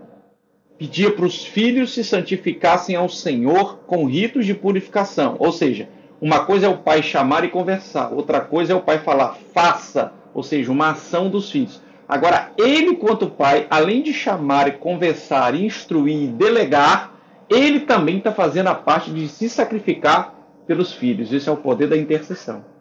Pedia 0.77 1.09
para 1.09 1.25
os 1.25 1.43
filhos 1.43 1.91
se 1.91 2.03
santificassem 2.03 2.95
ao 2.95 3.09
Senhor 3.09 3.79
com 3.87 4.05
ritos 4.05 4.45
de 4.45 4.53
purificação. 4.53 5.35
Ou 5.39 5.51
seja, 5.51 5.89
uma 6.21 6.45
coisa 6.45 6.67
é 6.67 6.69
o 6.69 6.77
pai 6.77 7.01
chamar 7.01 7.43
e 7.43 7.49
conversar, 7.49 8.13
outra 8.13 8.41
coisa 8.41 8.73
é 8.73 8.75
o 8.75 8.81
pai 8.81 8.99
falar, 8.99 9.39
faça, 9.51 10.13
ou 10.35 10.43
seja, 10.43 10.71
uma 10.71 10.91
ação 10.91 11.31
dos 11.31 11.49
filhos. 11.49 11.81
Agora, 12.07 12.51
ele, 12.55 12.95
quanto 12.97 13.25
pai, 13.25 13.65
além 13.71 14.03
de 14.03 14.13
chamar 14.13 14.67
e 14.67 14.73
conversar, 14.73 15.55
instruir 15.55 16.25
e 16.25 16.27
delegar, 16.27 17.11
ele 17.49 17.79
também 17.79 18.19
está 18.19 18.31
fazendo 18.31 18.67
a 18.67 18.75
parte 18.75 19.09
de 19.09 19.27
se 19.27 19.49
sacrificar 19.49 20.31
pelos 20.67 20.93
filhos. 20.93 21.33
Isso 21.33 21.49
é 21.49 21.53
o 21.53 21.57
poder 21.57 21.87
da 21.87 21.97
intercessão. 21.97 22.72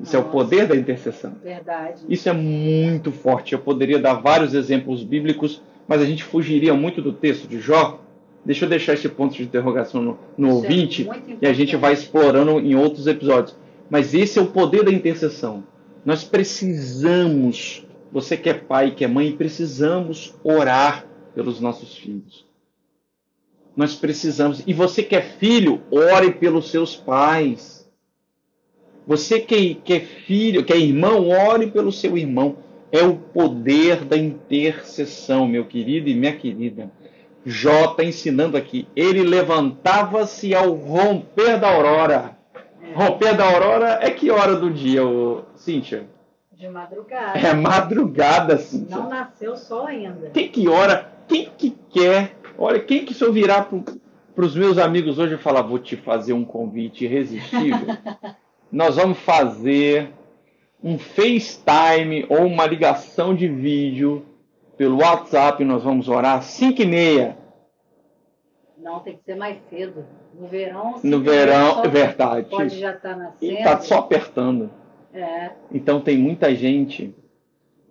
Isso 0.00 0.14
Nossa. 0.14 0.16
é 0.16 0.20
o 0.20 0.24
poder 0.24 0.66
da 0.66 0.76
intercessão. 0.76 1.34
Verdade. 1.42 2.02
Isso 2.08 2.28
é 2.28 2.32
muito 2.32 3.10
forte. 3.10 3.54
Eu 3.54 3.58
poderia 3.58 3.98
dar 3.98 4.14
vários 4.14 4.54
exemplos 4.54 5.02
bíblicos, 5.02 5.62
mas 5.88 6.02
a 6.02 6.04
gente 6.04 6.22
fugiria 6.22 6.74
muito 6.74 7.00
do 7.00 7.12
texto 7.12 7.48
de 7.48 7.60
Jó. 7.60 8.00
Deixa 8.44 8.64
eu 8.64 8.68
deixar 8.68 8.94
esse 8.94 9.08
ponto 9.08 9.34
de 9.34 9.42
interrogação 9.42 10.02
no, 10.02 10.18
no 10.36 10.48
é 10.48 10.52
ouvinte 10.52 11.08
é 11.08 11.36
e 11.42 11.46
a 11.46 11.52
gente 11.52 11.74
vai 11.76 11.92
explorando 11.92 12.60
em 12.60 12.74
outros 12.74 13.06
episódios. 13.06 13.56
Mas 13.88 14.14
esse 14.14 14.38
é 14.38 14.42
o 14.42 14.46
poder 14.46 14.84
da 14.84 14.92
intercessão. 14.92 15.64
Nós 16.04 16.22
precisamos, 16.22 17.84
você 18.12 18.36
que 18.36 18.48
é 18.48 18.54
pai, 18.54 18.92
que 18.92 19.04
é 19.04 19.08
mãe, 19.08 19.32
precisamos 19.32 20.34
orar 20.44 21.06
pelos 21.34 21.60
nossos 21.60 21.96
filhos. 21.96 22.46
Nós 23.76 23.94
precisamos. 23.94 24.62
E 24.66 24.72
você 24.72 25.02
que 25.02 25.16
é 25.16 25.20
filho, 25.20 25.82
ore 25.90 26.32
pelos 26.32 26.70
seus 26.70 26.96
pais 26.96 27.75
você 29.06 29.38
que, 29.38 29.74
que 29.76 29.94
é 29.94 30.00
filho, 30.00 30.64
que 30.64 30.72
é 30.72 30.78
irmão, 30.78 31.28
ore 31.28 31.68
pelo 31.68 31.92
seu 31.92 32.18
irmão. 32.18 32.56
É 32.90 33.02
o 33.02 33.16
poder 33.16 34.04
da 34.04 34.16
intercessão, 34.16 35.46
meu 35.46 35.64
querido 35.64 36.08
e 36.08 36.14
minha 36.14 36.34
querida. 36.34 36.90
Jó 37.44 37.90
está 37.90 38.02
ensinando 38.02 38.56
aqui. 38.56 38.88
Ele 38.96 39.22
levantava-se 39.22 40.54
ao 40.54 40.72
romper 40.72 41.58
da 41.60 41.70
aurora. 41.70 42.36
Romper 42.94 43.36
da 43.36 43.44
aurora 43.44 43.98
é 44.02 44.10
que 44.10 44.30
hora 44.30 44.56
do 44.56 44.70
dia, 44.70 45.06
ô, 45.06 45.42
Cíntia? 45.54 46.06
De 46.52 46.68
madrugada. 46.68 47.38
É 47.38 47.54
madrugada, 47.54 48.58
Cíntia. 48.58 48.96
Não 48.96 49.08
nasceu 49.08 49.56
sol 49.56 49.86
ainda. 49.86 50.30
Quem 50.30 50.48
que 50.48 50.66
ora? 50.66 51.12
Quem 51.28 51.50
que 51.56 51.76
quer? 51.90 52.36
Olha, 52.58 52.80
quem 52.80 53.04
que 53.04 53.14
se 53.14 53.22
eu 53.22 53.32
virar 53.32 53.68
para 54.34 54.44
os 54.44 54.56
meus 54.56 54.78
amigos 54.78 55.18
hoje 55.18 55.34
e 55.34 55.38
falar, 55.38 55.62
vou 55.62 55.78
te 55.78 55.96
fazer 55.96 56.32
um 56.32 56.44
convite 56.44 57.04
irresistível. 57.04 57.86
nós 58.70 58.96
vamos 58.96 59.18
fazer 59.18 60.10
um 60.82 60.98
FaceTime 60.98 62.26
ou 62.28 62.46
uma 62.46 62.66
ligação 62.66 63.34
de 63.34 63.48
vídeo 63.48 64.24
pelo 64.76 64.98
WhatsApp, 65.00 65.64
nós 65.64 65.82
vamos 65.82 66.08
orar 66.08 66.38
às 66.38 66.44
5 66.46 66.82
e 66.82 66.86
meia. 66.86 67.36
Não, 68.78 69.00
tem 69.00 69.16
que 69.16 69.24
ser 69.24 69.34
mais 69.34 69.58
cedo. 69.70 70.04
No 70.38 70.46
verão, 70.46 70.94
No 71.02 71.20
verão, 71.20 71.82
é 71.82 71.88
verdade. 71.88 72.48
pode 72.50 72.78
já 72.78 72.92
estar 72.92 73.16
nascendo. 73.16 73.52
E 73.52 73.62
tá 73.64 73.80
só 73.80 73.98
apertando. 73.98 74.70
É, 75.14 75.52
Então 75.72 76.00
tem 76.00 76.18
muita 76.18 76.54
gente 76.54 77.14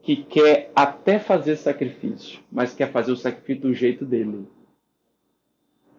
que 0.04 0.16
quer 0.18 0.72
até 0.76 1.18
fazer 1.18 1.56
sacrifício, 1.56 2.40
mas 2.52 2.76
quer 2.76 2.92
fazer 2.92 3.12
o 3.12 3.18
sacrifício 3.18 3.64
do 3.64 3.74
jeito 3.74 4.06
dele. 4.06 4.48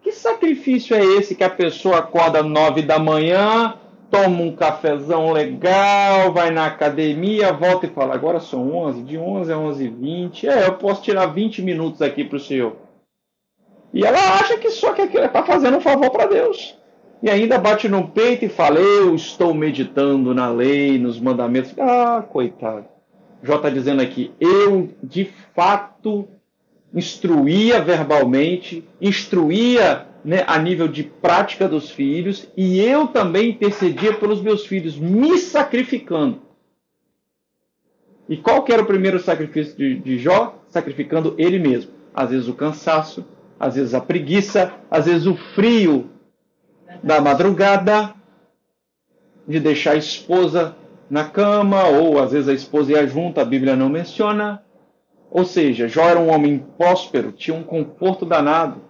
Que 0.01 0.13
sacrifício 0.13 0.95
é 0.95 1.05
esse 1.05 1.35
que 1.35 1.43
a 1.43 1.51
pessoa 1.51 1.99
acorda 1.99 2.45
nove 2.45 2.83
da 2.83 3.01
manhã, 3.01 3.77
toma 4.11 4.43
um 4.43 4.55
cafezão 4.55 5.33
legal, 5.33 6.33
vai 6.33 6.51
na 6.51 6.67
academia, 6.67 7.53
volta 7.53 7.87
e 7.87 7.91
fala: 7.91 8.15
agora 8.15 8.41
são 8.41 8.75
11, 8.75 9.03
de 9.03 9.19
11 9.19 9.53
a 9.53 9.59
11 9.59 9.85
e 9.85 9.89
20, 9.89 10.49
é, 10.49 10.67
eu 10.67 10.75
posso 10.75 11.03
tirar 11.03 11.27
20 11.27 11.63
minutos 11.63 12.03
aqui 12.03 12.25
para 12.25 12.37
o 12.37 12.41
senhor. 12.41 12.77
E 13.93 14.05
ela 14.05 14.19
acha 14.39 14.59
que 14.59 14.71
só 14.71 14.93
que 14.93 15.03
aquilo 15.03 15.25
é 15.25 15.29
para 15.29 15.47
fazer 15.47 15.73
um 15.73 15.81
favor 15.81 16.11
para 16.11 16.27
Deus. 16.27 16.77
E 17.23 17.31
ainda 17.31 17.59
bate 17.59 17.89
no 17.89 18.09
peito 18.09 18.45
e 18.45 18.49
fala: 18.49 18.79
Eu 18.79 19.15
estou 19.15 19.55
meditando 19.55 20.35
na 20.35 20.51
lei, 20.51 20.99
nos 20.99 21.19
mandamentos. 21.19 21.73
Ah, 21.79 22.23
coitado. 22.29 22.85
Jó 23.43 23.57
está 23.57 23.71
dizendo 23.71 24.03
aqui: 24.03 24.33
Eu 24.39 24.91
de 25.03 25.25
fato 25.55 26.29
instruía 26.95 27.81
verbalmente, 27.81 28.87
instruía 29.01 30.07
né, 30.27 30.43
a 30.49 30.59
nível 30.59 30.89
de 30.89 31.05
prática 31.05 31.69
dos 31.69 31.89
filhos, 31.89 32.49
e 32.57 32.81
eu 32.81 33.07
também 33.07 33.51
intercedia 33.51 34.13
pelos 34.13 34.43
meus 34.43 34.67
filhos, 34.67 34.99
me 34.99 35.39
sacrificando. 35.39 36.43
E 38.29 38.37
qual 38.37 38.65
que 38.65 38.73
era 38.73 38.83
o 38.83 38.87
primeiro 38.87 39.21
sacrifício 39.21 39.77
de, 39.77 40.01
de 40.01 40.19
Jó? 40.19 40.59
Sacrificando 40.69 41.37
ele 41.39 41.61
mesmo. 41.61 41.93
Às 42.13 42.31
vezes 42.31 42.49
o 42.49 42.55
cansaço, 42.55 43.25
às 43.59 43.77
vezes 43.77 43.95
a 43.95 44.01
preguiça, 44.01 44.75
às 44.91 45.07
vezes 45.07 45.29
o 45.29 45.37
frio 45.55 46.11
da 47.05 47.21
madrugada, 47.21 48.13
de 49.47 49.61
deixar 49.61 49.93
a 49.93 49.97
esposa 49.97 50.75
na 51.09 51.23
cama, 51.23 51.87
ou 51.87 52.21
às 52.21 52.33
vezes 52.33 52.49
a 52.49 52.53
esposa 52.53 52.91
ia 52.91 53.07
junto, 53.07 53.41
a 53.41 53.45
Bíblia 53.45 53.77
não 53.77 53.89
menciona. 53.89 54.61
Ou 55.31 55.45
seja, 55.45 55.87
Jó 55.87 56.09
era 56.09 56.19
um 56.19 56.35
homem 56.35 56.67
próspero, 56.77 57.31
tinha 57.31 57.57
um 57.57 57.63
conforto 57.63 58.27
danado, 58.27 58.86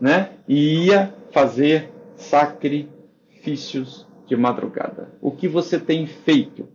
né? 0.00 0.30
E 0.46 0.86
ia 0.86 1.14
fazer 1.32 1.90
sacrifícios 2.16 4.06
de 4.26 4.36
madrugada. 4.36 5.12
O 5.20 5.30
que 5.30 5.48
você 5.48 5.78
tem 5.78 6.06
feito? 6.06 6.68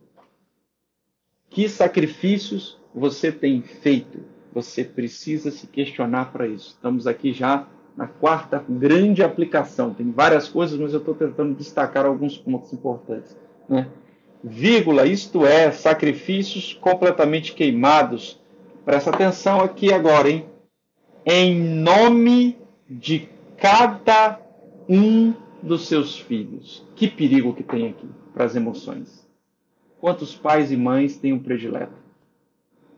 Que 1.50 1.70
sacrifícios 1.70 2.80
você 2.94 3.32
tem 3.32 3.62
feito? 3.62 4.20
Você 4.54 4.84
precisa 4.84 5.52
se 5.52 5.68
questionar 5.68 6.32
para 6.32 6.48
isso. 6.48 6.70
Estamos 6.70 7.08
aqui 7.08 7.32
já 7.32 7.68
na 7.96 8.08
quarta 8.08 8.64
grande 8.68 9.24
aplicação. 9.24 9.94
Tem 9.94 10.12
várias 10.12 10.48
coisas, 10.48 10.80
mas 10.80 10.94
eu 10.94 11.00
estou 11.00 11.14
tentando 11.14 11.56
destacar 11.56 12.06
alguns 12.06 12.38
pontos 12.38 12.74
importantes. 12.74 13.38
Né? 13.70 13.88
Vírgula, 14.44 15.06
isto 15.06 15.46
é, 15.46 15.72
sacrifícios 15.72 16.74
completamente 16.74 17.54
queimados. 17.54 18.40
Presta 18.84 19.10
atenção 19.10 19.62
aqui 19.62 19.94
agora, 19.94 20.30
hein? 20.30 20.46
Em 21.26 21.56
nome 21.56 22.58
de 23.00 23.30
cada 23.58 24.40
um 24.88 25.34
dos 25.62 25.88
seus 25.88 26.20
filhos. 26.20 26.86
Que 26.96 27.08
perigo 27.08 27.54
que 27.54 27.64
tem 27.64 27.90
aqui 27.90 28.08
para 28.34 28.46
as 28.46 28.56
emoções. 28.56 29.28
Quantos 30.00 30.36
pais 30.36 30.72
e 30.72 30.78
mães 30.78 31.18
têm 31.18 31.34
um 31.34 31.40
predileto? 31.40 31.94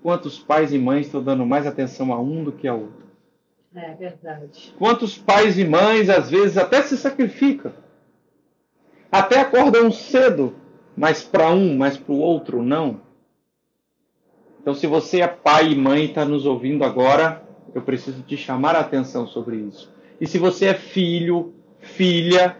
Quantos 0.02 0.40
pais 0.40 0.74
e 0.74 0.78
mães 0.78 1.06
estão 1.06 1.24
dando 1.24 1.46
mais 1.46 1.66
atenção 1.66 2.14
a 2.14 2.20
um 2.20 2.44
do 2.44 2.52
que 2.52 2.68
a 2.68 2.74
outro? 2.74 3.06
é 3.76 3.94
verdade. 3.94 4.74
Quantos 4.78 5.18
pais 5.18 5.60
e 5.60 5.66
mães 5.66 6.10
às 6.10 6.30
vezes 6.30 6.58
até 6.58 6.82
se 6.82 6.98
sacrificam, 6.98 7.74
até 9.12 9.42
acordam 9.42 9.92
cedo, 9.92 10.56
mas 10.96 11.22
para 11.22 11.52
um, 11.52 11.78
mas 11.78 11.98
para 11.98 12.14
o 12.14 12.20
outro 12.20 12.64
não. 12.64 13.02
Então, 14.62 14.74
se 14.74 14.88
você 14.88 15.22
é 15.22 15.28
pai 15.28 15.74
e 15.74 15.76
mãe 15.76 16.04
e 16.04 16.06
está 16.06 16.26
nos 16.26 16.46
ouvindo 16.46 16.84
agora, 16.84 17.45
eu 17.76 17.82
preciso 17.82 18.24
te 18.24 18.38
chamar 18.38 18.74
a 18.74 18.80
atenção 18.80 19.28
sobre 19.28 19.58
isso. 19.58 19.92
E 20.20 20.26
se 20.26 20.40
você 20.40 20.68
é 20.68 20.74
filho, 20.74 21.54
filha 21.82 22.58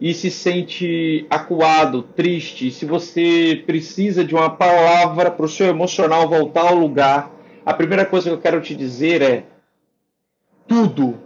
e 0.00 0.12
se 0.12 0.32
sente 0.32 1.24
acuado, 1.30 2.02
triste, 2.02 2.72
se 2.72 2.84
você 2.84 3.62
precisa 3.64 4.24
de 4.24 4.34
uma 4.34 4.50
palavra 4.50 5.30
para 5.30 5.46
o 5.46 5.48
seu 5.48 5.68
emocional 5.68 6.28
voltar 6.28 6.70
ao 6.70 6.74
lugar, 6.74 7.32
a 7.64 7.72
primeira 7.72 8.04
coisa 8.04 8.28
que 8.28 8.34
eu 8.34 8.40
quero 8.40 8.60
te 8.60 8.74
dizer 8.74 9.22
é: 9.22 9.44
tudo, 10.66 11.20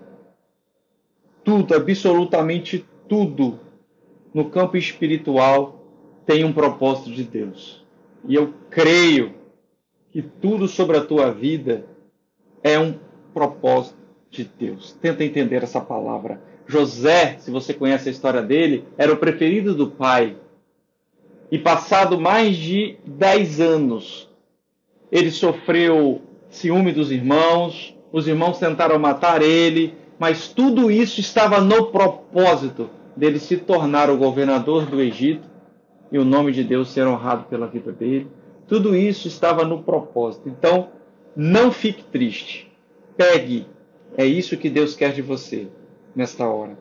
tudo, 1.43 1.75
absolutamente 1.75 2.85
tudo 3.09 3.59
no 4.35 4.51
campo 4.51 4.77
espiritual 4.77 5.83
tem 6.27 6.45
um 6.45 6.53
propósito 6.53 7.11
de 7.11 7.25
Deus. 7.25 7.83
E 8.29 8.35
eu 8.35 8.53
creio 8.69 9.33
que 10.11 10.21
tudo 10.21 10.69
sobre 10.69 10.99
a 10.99 11.05
tua 11.05 11.33
vida 11.33 11.87
é 12.63 12.79
um 12.79 13.06
propósito 13.37 13.99
de 14.31 14.51
Deus. 14.59 14.97
Tenta 14.99 15.23
entender 15.23 15.63
essa 15.63 15.79
palavra. 15.79 16.41
José, 16.67 17.37
se 17.39 17.51
você 17.51 17.75
conhece 17.75 18.09
a 18.09 18.13
história 18.13 18.41
dele, 18.41 18.87
era 18.97 19.13
o 19.13 19.19
preferido 19.19 19.75
do 19.75 19.89
pai. 19.89 20.37
E 21.53 21.59
passado 21.59 22.19
mais 22.19 22.57
de 22.57 22.97
10 23.05 23.61
anos, 23.61 24.31
ele 25.13 25.31
sofreu 25.31 26.23
ciúme 26.49 26.93
dos 26.93 27.13
irmãos, 27.13 27.95
os 28.11 28.27
irmãos 28.27 28.59
tentaram 28.59 28.99
matar 28.99 29.43
ele, 29.43 29.95
mas 30.19 30.49
tudo 30.49 30.91
isso 30.91 31.21
estava 31.21 31.61
no 31.61 31.89
propósito 31.89 32.89
dele 33.15 33.39
se 33.39 33.59
tornar 33.59 34.09
o 34.09 34.17
governador 34.17 34.87
do 34.87 34.99
Egito 34.99 35.47
e 36.11 36.19
o 36.19 36.25
nome 36.25 36.53
de 36.53 36.65
Deus 36.65 36.89
ser 36.89 37.07
honrado 37.07 37.45
pela 37.51 37.67
vida 37.67 37.93
dele. 37.93 38.29
Tudo 38.67 38.97
isso 38.97 39.29
estava 39.29 39.63
no 39.63 39.83
propósito. 39.83 40.49
Então, 40.49 40.89
não 41.37 41.71
fique 41.71 42.03
triste. 42.03 42.66
Pegue. 43.17 43.67
É 44.17 44.25
isso 44.25 44.57
que 44.57 44.71
Deus 44.71 44.95
quer 44.95 45.13
de 45.13 45.23
você 45.23 45.69
nesta 46.15 46.47
hora. 46.47 46.79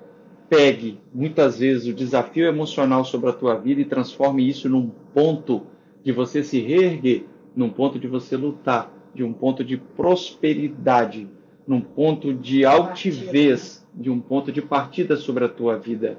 Pegue 0.50 1.00
muitas 1.13 1.60
vezes 1.60 1.88
o 1.88 1.93
desafio 1.93 2.45
emocional 2.45 3.04
sobre 3.04 3.30
a 3.30 3.34
tua 3.34 3.56
vida 3.56 3.82
e 3.82 3.86
transforme 3.86 4.48
isso 4.48 4.69
num 4.69 4.89
ponto 5.13 5.63
de 6.04 6.12
você 6.12 6.43
se 6.43 6.60
reerguer, 6.60 7.26
num 7.56 7.69
ponto 7.69 7.98
de 7.98 8.08
você 8.08 8.38
lutar, 8.38 8.91
de 9.13 9.24
um 9.24 9.34
ponto 9.34 9.63
de 9.63 9.78
prosperidade, 9.78 11.28
num 11.67 11.82
ponto 11.82 12.34
de 12.34 12.63
altivez, 12.63 13.86
de 13.93 14.10
um 14.10 14.19
ponto 14.19 14.52
de 14.52 14.62
partida 14.62 15.15
sobre 15.15 15.45
a 15.45 15.50
tua 15.50 15.78
vida. 15.78 16.17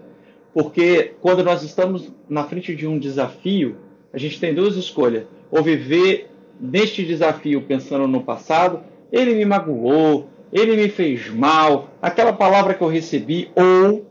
Porque 0.52 1.14
quando 1.20 1.44
nós 1.44 1.62
estamos 1.62 2.10
na 2.28 2.44
frente 2.44 2.74
de 2.74 2.86
um 2.86 2.98
desafio, 2.98 3.76
a 4.12 4.18
gente 4.18 4.40
tem 4.40 4.54
duas 4.54 4.76
escolhas: 4.76 5.26
ou 5.50 5.62
viver 5.62 6.30
neste 6.58 7.04
desafio 7.04 7.62
pensando 7.62 8.08
no 8.08 8.22
passado, 8.22 8.80
ele 9.10 9.34
me 9.34 9.44
magoou, 9.44 10.28
ele 10.52 10.76
me 10.76 10.88
fez 10.88 11.28
mal, 11.28 11.90
aquela 12.00 12.32
palavra 12.32 12.74
que 12.74 12.82
eu 12.82 12.88
recebi, 12.88 13.50
ou 13.54 14.06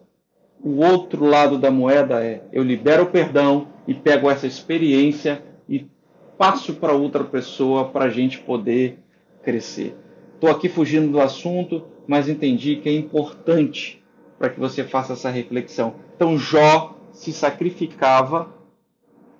o 0.64 0.84
outro 0.84 1.26
lado 1.26 1.58
da 1.58 1.70
moeda 1.70 2.24
é 2.24 2.44
eu 2.52 2.64
libero 2.64 3.04
o 3.04 3.08
perdão 3.08 3.68
e 3.88 3.94
pego 3.94 4.30
essa 4.30 4.48
experiência 4.48 5.44
e 5.70 5.86
passo 6.38 6.74
para 6.74 6.94
outra 6.94 7.24
pessoa 7.24 7.86
para 7.86 8.06
a 8.06 8.10
gente 8.10 8.40
poder 8.40 9.00
crescer. 9.44 9.96
Estou 10.34 10.50
aqui 10.50 10.68
fugindo 10.68 11.12
do 11.12 11.22
assunto, 11.22 11.86
mas 12.08 12.28
entendi 12.28 12.78
que 12.78 12.90
é 12.90 12.94
importante 12.94 14.04
para 14.38 14.50
que 14.50 14.60
você 14.60 14.84
faça 14.84 15.14
essa 15.14 15.30
reflexão. 15.30 15.96
Então 16.16 16.38
Jó 16.38 16.98
se 17.12 17.32
sacrificava 17.32 18.54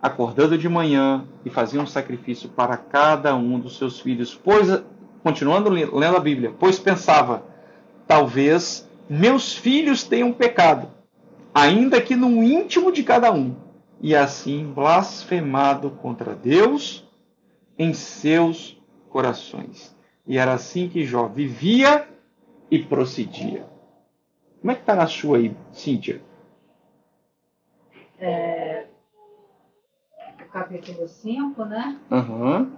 acordando 0.02 0.58
de 0.58 0.70
manhã 0.70 1.28
e 1.44 1.50
fazia 1.50 1.82
um 1.82 1.88
sacrifício 1.88 2.50
para 2.50 2.78
cada 2.78 3.36
um 3.36 3.60
dos 3.60 3.78
seus 3.78 4.00
filhos, 4.00 4.40
pois 4.42 4.70
continuando 5.26 5.72
lendo 5.72 6.18
a 6.18 6.20
Bíblia, 6.20 6.54
pois 6.60 6.78
pensava, 6.78 7.44
talvez 8.06 8.88
meus 9.10 9.56
filhos 9.56 10.04
tenham 10.04 10.32
pecado, 10.32 10.92
ainda 11.52 12.00
que 12.00 12.16
no 12.16 12.44
íntimo 12.44 12.92
de 12.92 13.02
cada 13.02 13.34
um, 13.34 13.56
e 14.00 14.16
assim 14.16 14.72
blasfemado 14.72 15.90
contra 15.90 16.36
Deus 16.36 17.10
em 17.76 17.92
seus 17.92 18.80
corações. 19.10 19.98
E 20.28 20.38
era 20.38 20.54
assim 20.54 20.88
que 20.88 21.04
Jó 21.04 21.28
vivia 21.28 22.08
e 22.70 22.78
procedia. 22.78 23.66
Como 24.62 24.72
é 24.72 24.76
que 24.76 24.82
está 24.82 24.94
na 24.94 25.08
sua 25.08 25.38
aí, 25.38 25.58
Cíntia? 25.72 26.22
É, 28.20 28.86
o 30.40 30.46
capítulo 30.50 31.08
5, 31.08 31.66
né? 31.66 32.00
Uhum. 32.12 32.72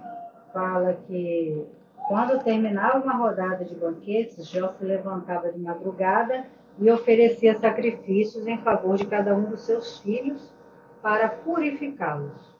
Fala 0.50 0.98
que 1.06 1.66
quando 2.08 2.42
terminava 2.42 3.04
uma 3.04 3.14
rodada 3.14 3.66
de 3.66 3.74
banquetes, 3.74 4.48
Jó 4.48 4.72
se 4.72 4.82
levantava 4.82 5.52
de 5.52 5.58
madrugada 5.58 6.46
e 6.78 6.90
oferecia 6.90 7.58
sacrifícios 7.58 8.46
em 8.46 8.56
favor 8.58 8.96
de 8.96 9.06
cada 9.06 9.34
um 9.34 9.44
dos 9.44 9.66
seus 9.66 9.98
filhos 9.98 10.50
para 11.02 11.28
purificá-los. 11.28 12.56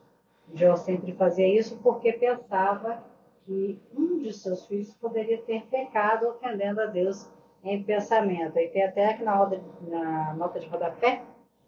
Jó 0.53 0.77
sempre 0.77 1.13
fazia 1.13 1.49
isso 1.49 1.79
porque 1.83 2.13
pensava 2.13 3.03
que 3.47 3.81
um 3.97 4.19
de 4.19 4.35
seus 4.35 4.67
filhos 4.67 4.93
poderia 4.95 5.39
ter 5.39 5.63
pecado 5.67 6.29
ofendendo 6.29 6.83
a 6.83 6.87
Deus 6.87 7.31
em 7.65 7.83
pensamento. 7.83 8.59
E 8.59 8.69
tem 8.69 8.85
até 8.85 9.15
que 9.15 9.25
na, 9.25 9.49
na 9.89 10.35
nota 10.35 10.61
de 10.61 10.69
rodapé, 10.69 11.23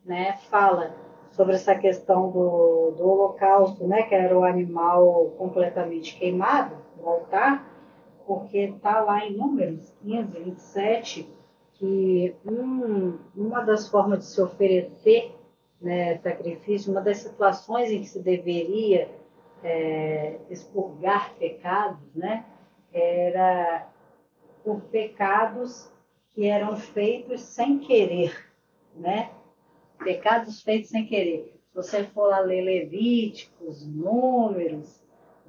né, 0.05 0.37
fala 0.51 0.95
sobre 1.31 1.55
essa 1.55 1.75
questão 1.75 2.31
do, 2.31 2.91
do 2.91 3.09
holocausto, 3.09 3.87
né, 3.87 4.03
que 4.03 4.15
era 4.15 4.39
o 4.39 4.45
animal 4.45 5.33
completamente 5.39 6.17
queimado 6.17 6.77
no 7.01 7.09
altar, 7.09 7.70
porque 8.31 8.59
está 8.59 9.01
lá 9.01 9.27
em 9.27 9.37
Números 9.37 9.93
15, 10.05 10.39
27, 10.39 11.29
que 11.73 12.37
um, 12.47 13.19
uma 13.35 13.61
das 13.63 13.89
formas 13.89 14.21
de 14.21 14.27
se 14.27 14.41
oferecer 14.41 15.35
né, 15.81 16.17
sacrifício, 16.19 16.93
uma 16.93 17.01
das 17.01 17.17
situações 17.17 17.91
em 17.91 17.99
que 17.99 18.09
se 18.09 18.21
deveria 18.21 19.11
é, 19.65 20.39
expurgar 20.49 21.35
pecados, 21.41 22.15
né, 22.15 22.47
era 22.93 23.89
por 24.63 24.81
pecados 24.83 25.91
que 26.29 26.47
eram 26.47 26.77
feitos 26.77 27.41
sem 27.41 27.81
querer, 27.81 28.49
né? 28.95 29.33
Pecados 29.99 30.63
feitos 30.63 30.91
sem 30.91 31.05
querer. 31.05 31.61
Se 31.71 31.75
você 31.75 32.05
for 32.05 32.29
lá 32.29 32.39
ler 32.39 32.63
Levíticos, 32.63 33.85
Números, 33.85 35.00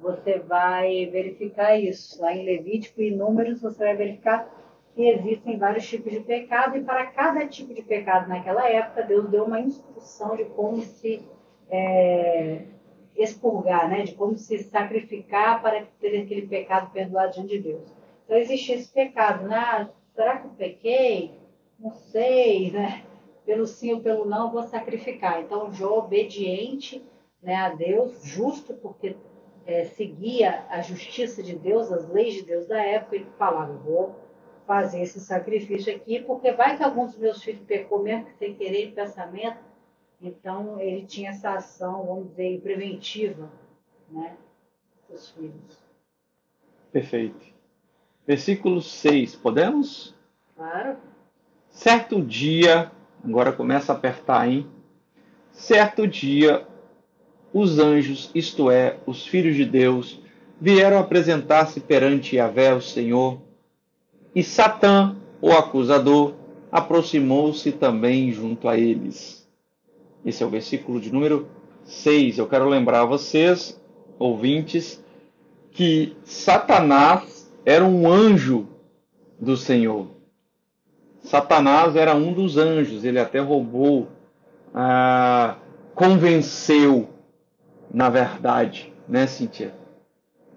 você 0.02 0.40
vai 0.40 1.06
verificar 1.06 1.78
isso. 1.78 2.20
Lá 2.20 2.34
em 2.34 2.44
Levítico 2.44 3.00
e 3.00 3.10
Números, 3.10 3.62
você 3.62 3.84
vai 3.84 3.96
verificar 3.96 4.50
que 4.94 5.08
existem 5.08 5.56
vários 5.56 5.88
tipos 5.88 6.12
de 6.12 6.20
pecado 6.20 6.76
e 6.76 6.82
para 6.82 7.06
cada 7.06 7.46
tipo 7.46 7.72
de 7.72 7.82
pecado 7.82 8.28
naquela 8.28 8.68
época, 8.68 9.02
Deus 9.02 9.30
deu 9.30 9.44
uma 9.44 9.60
instrução 9.60 10.36
de 10.36 10.44
como 10.44 10.82
se 10.82 11.22
é, 11.70 12.62
expurgar, 13.16 13.88
né? 13.88 14.02
de 14.02 14.14
como 14.14 14.36
se 14.36 14.58
sacrificar 14.64 15.62
para 15.62 15.86
ter 16.00 16.22
aquele 16.22 16.46
pecado 16.46 16.90
perdoado 16.92 17.32
diante 17.32 17.56
de 17.56 17.62
Deus. 17.70 17.96
Então 18.24 18.36
existe 18.36 18.72
esse 18.72 18.92
pecado, 18.92 19.48
né? 19.48 19.56
Ah, 19.56 19.88
será 20.14 20.36
que 20.38 20.46
eu 20.46 20.50
pequei? 20.50 21.32
Não 21.78 21.92
sei, 21.92 22.70
né? 22.70 23.04
Pelo 23.46 23.66
sim 23.66 23.94
ou 23.94 24.00
pelo 24.00 24.24
não, 24.24 24.52
vou 24.52 24.62
sacrificar. 24.62 25.40
Então, 25.40 25.72
Jó, 25.72 25.98
obediente 25.98 27.02
né, 27.42 27.56
a 27.56 27.70
Deus, 27.70 28.22
justo 28.22 28.74
porque 28.74 29.16
é, 29.66 29.84
seguia 29.84 30.64
a 30.68 30.80
justiça 30.80 31.42
de 31.42 31.54
Deus, 31.56 31.92
as 31.92 32.08
leis 32.08 32.34
de 32.34 32.42
Deus 32.42 32.66
da 32.66 32.80
época, 32.80 33.16
ele 33.16 33.26
falava, 33.38 33.72
vou 33.72 34.16
fazer 34.66 35.00
esse 35.02 35.20
sacrifício 35.20 35.94
aqui, 35.94 36.20
porque 36.20 36.52
vai 36.52 36.76
que 36.76 36.82
alguns 36.82 37.12
dos 37.12 37.20
meus 37.20 37.42
filhos 37.42 37.62
pecou 37.66 38.02
mesmo 38.02 38.26
sem 38.38 38.54
querer 38.54 38.88
em 38.88 38.92
pensamento. 38.92 39.58
Então, 40.20 40.80
ele 40.80 41.04
tinha 41.04 41.30
essa 41.30 41.54
ação, 41.54 42.06
vamos 42.06 42.28
dizer, 42.30 42.60
preventiva, 42.60 43.50
né, 44.08 44.36
dos 45.10 45.30
filhos. 45.30 45.78
Perfeito. 46.92 47.44
Versículo 48.26 48.80
6, 48.80 49.34
podemos? 49.36 50.14
Claro. 50.54 50.96
Certo 51.68 52.22
dia, 52.22 52.92
agora 53.24 53.52
começa 53.52 53.92
a 53.92 53.96
apertar, 53.96 54.48
hein? 54.48 54.70
Certo 55.50 56.06
dia, 56.06 56.66
os 57.52 57.78
anjos, 57.78 58.30
isto 58.34 58.70
é, 58.70 58.96
os 59.06 59.26
filhos 59.26 59.56
de 59.56 59.64
Deus, 59.64 60.20
vieram 60.60 60.98
apresentar-se 60.98 61.80
perante 61.80 62.36
Yahvé, 62.36 62.74
o 62.74 62.80
Senhor, 62.80 63.40
e 64.34 64.42
Satã, 64.42 65.16
o 65.40 65.52
acusador, 65.52 66.34
aproximou-se 66.70 67.70
também 67.72 68.32
junto 68.32 68.68
a 68.68 68.78
eles. 68.78 69.46
Esse 70.24 70.42
é 70.42 70.46
o 70.46 70.50
versículo 70.50 71.00
de 71.00 71.12
número 71.12 71.48
6. 71.84 72.38
Eu 72.38 72.46
quero 72.46 72.68
lembrar 72.68 73.02
a 73.02 73.06
vocês, 73.06 73.78
ouvintes, 74.18 75.02
que 75.72 76.16
Satanás 76.24 77.52
era 77.66 77.84
um 77.84 78.10
anjo 78.10 78.68
do 79.38 79.56
Senhor. 79.56 80.06
Satanás 81.22 81.96
era 81.96 82.14
um 82.14 82.32
dos 82.32 82.56
anjos, 82.56 83.04
ele 83.04 83.18
até 83.18 83.38
roubou, 83.38 84.08
ah, 84.74 85.56
convenceu, 85.94 87.08
na 87.92 88.08
verdade, 88.08 88.92
né, 89.08 89.26
Cíntia? 89.26 89.74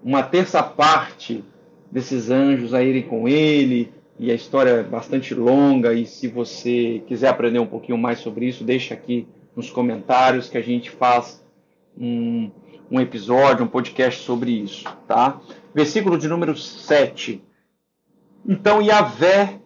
Uma 0.02 0.22
terça 0.22 0.62
parte 0.62 1.44
desses 1.90 2.30
anjos 2.30 2.72
a 2.72 2.82
irem 2.82 3.02
com 3.02 3.28
ele, 3.28 3.92
e 4.18 4.30
a 4.30 4.34
história 4.34 4.70
é 4.70 4.82
bastante 4.82 5.34
longa, 5.34 5.92
e 5.92 6.06
se 6.06 6.26
você 6.28 7.02
quiser 7.06 7.28
aprender 7.28 7.58
um 7.58 7.66
pouquinho 7.66 7.98
mais 7.98 8.20
sobre 8.20 8.46
isso, 8.46 8.64
deixa 8.64 8.94
aqui 8.94 9.26
nos 9.54 9.70
comentários 9.70 10.48
que 10.48 10.56
a 10.56 10.62
gente 10.62 10.90
faz 10.90 11.44
um, 11.98 12.50
um 12.90 13.00
episódio, 13.00 13.64
um 13.64 13.68
podcast 13.68 14.22
sobre 14.22 14.50
isso, 14.50 14.84
tá? 15.06 15.40
Versículo 15.74 16.16
de 16.18 16.28
número 16.28 16.56
7. 16.56 17.42
Então 18.48 18.80
Yahvé 18.80 19.58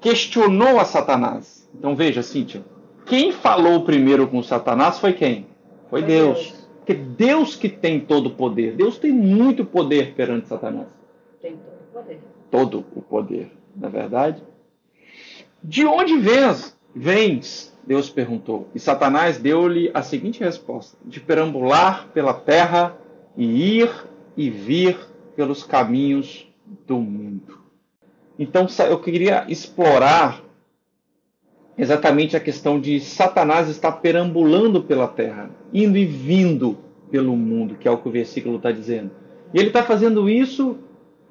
questionou 0.00 0.80
a 0.80 0.84
Satanás. 0.84 1.68
Então 1.74 1.94
veja, 1.94 2.22
Cíntia, 2.22 2.64
quem 3.06 3.32
falou 3.32 3.84
primeiro 3.84 4.26
com 4.26 4.42
Satanás 4.42 4.98
foi 4.98 5.12
quem? 5.12 5.46
Foi, 5.88 6.00
foi 6.00 6.02
Deus. 6.02 6.38
Deus. 6.38 6.63
Porque 6.84 6.94
Deus 6.94 7.56
que 7.56 7.68
tem 7.68 7.98
todo 7.98 8.26
o 8.26 8.34
poder. 8.34 8.74
Deus 8.76 8.98
tem 8.98 9.10
muito 9.10 9.64
poder 9.64 10.14
perante 10.14 10.48
Satanás. 10.48 10.88
Tem 11.40 11.52
todo 11.52 11.74
o 11.80 11.92
poder. 11.92 12.20
Todo 12.50 12.84
o 12.94 13.00
poder, 13.00 13.50
na 13.74 13.88
é 13.88 13.90
verdade. 13.90 14.42
De 15.62 15.86
onde 15.86 16.18
vens? 16.18 16.76
Vens 16.94 17.74
Deus 17.86 18.08
perguntou. 18.10 18.68
E 18.74 18.78
Satanás 18.78 19.38
deu-lhe 19.38 19.90
a 19.94 20.02
seguinte 20.02 20.40
resposta: 20.40 20.96
de 21.04 21.20
perambular 21.20 22.08
pela 22.12 22.34
terra 22.34 22.96
e 23.36 23.78
ir 23.80 23.90
e 24.36 24.50
vir 24.50 24.98
pelos 25.36 25.62
caminhos 25.62 26.46
do 26.86 26.98
mundo. 26.98 27.60
Então 28.38 28.66
eu 28.88 28.98
queria 28.98 29.44
explorar 29.48 30.42
exatamente 31.76 32.36
a 32.36 32.40
questão 32.40 32.80
de 32.80 33.00
Satanás 33.00 33.68
estar 33.68 33.92
perambulando 33.92 34.82
pela 34.82 35.08
terra, 35.08 35.50
indo 35.72 35.96
e 35.98 36.04
vindo 36.04 36.78
pelo 37.10 37.36
mundo, 37.36 37.74
que 37.74 37.88
é 37.88 37.90
o 37.90 37.98
que 37.98 38.08
o 38.08 38.12
versículo 38.12 38.56
está 38.56 38.70
dizendo. 38.70 39.10
E 39.52 39.58
ele 39.58 39.68
está 39.68 39.82
fazendo 39.82 40.28
isso 40.28 40.78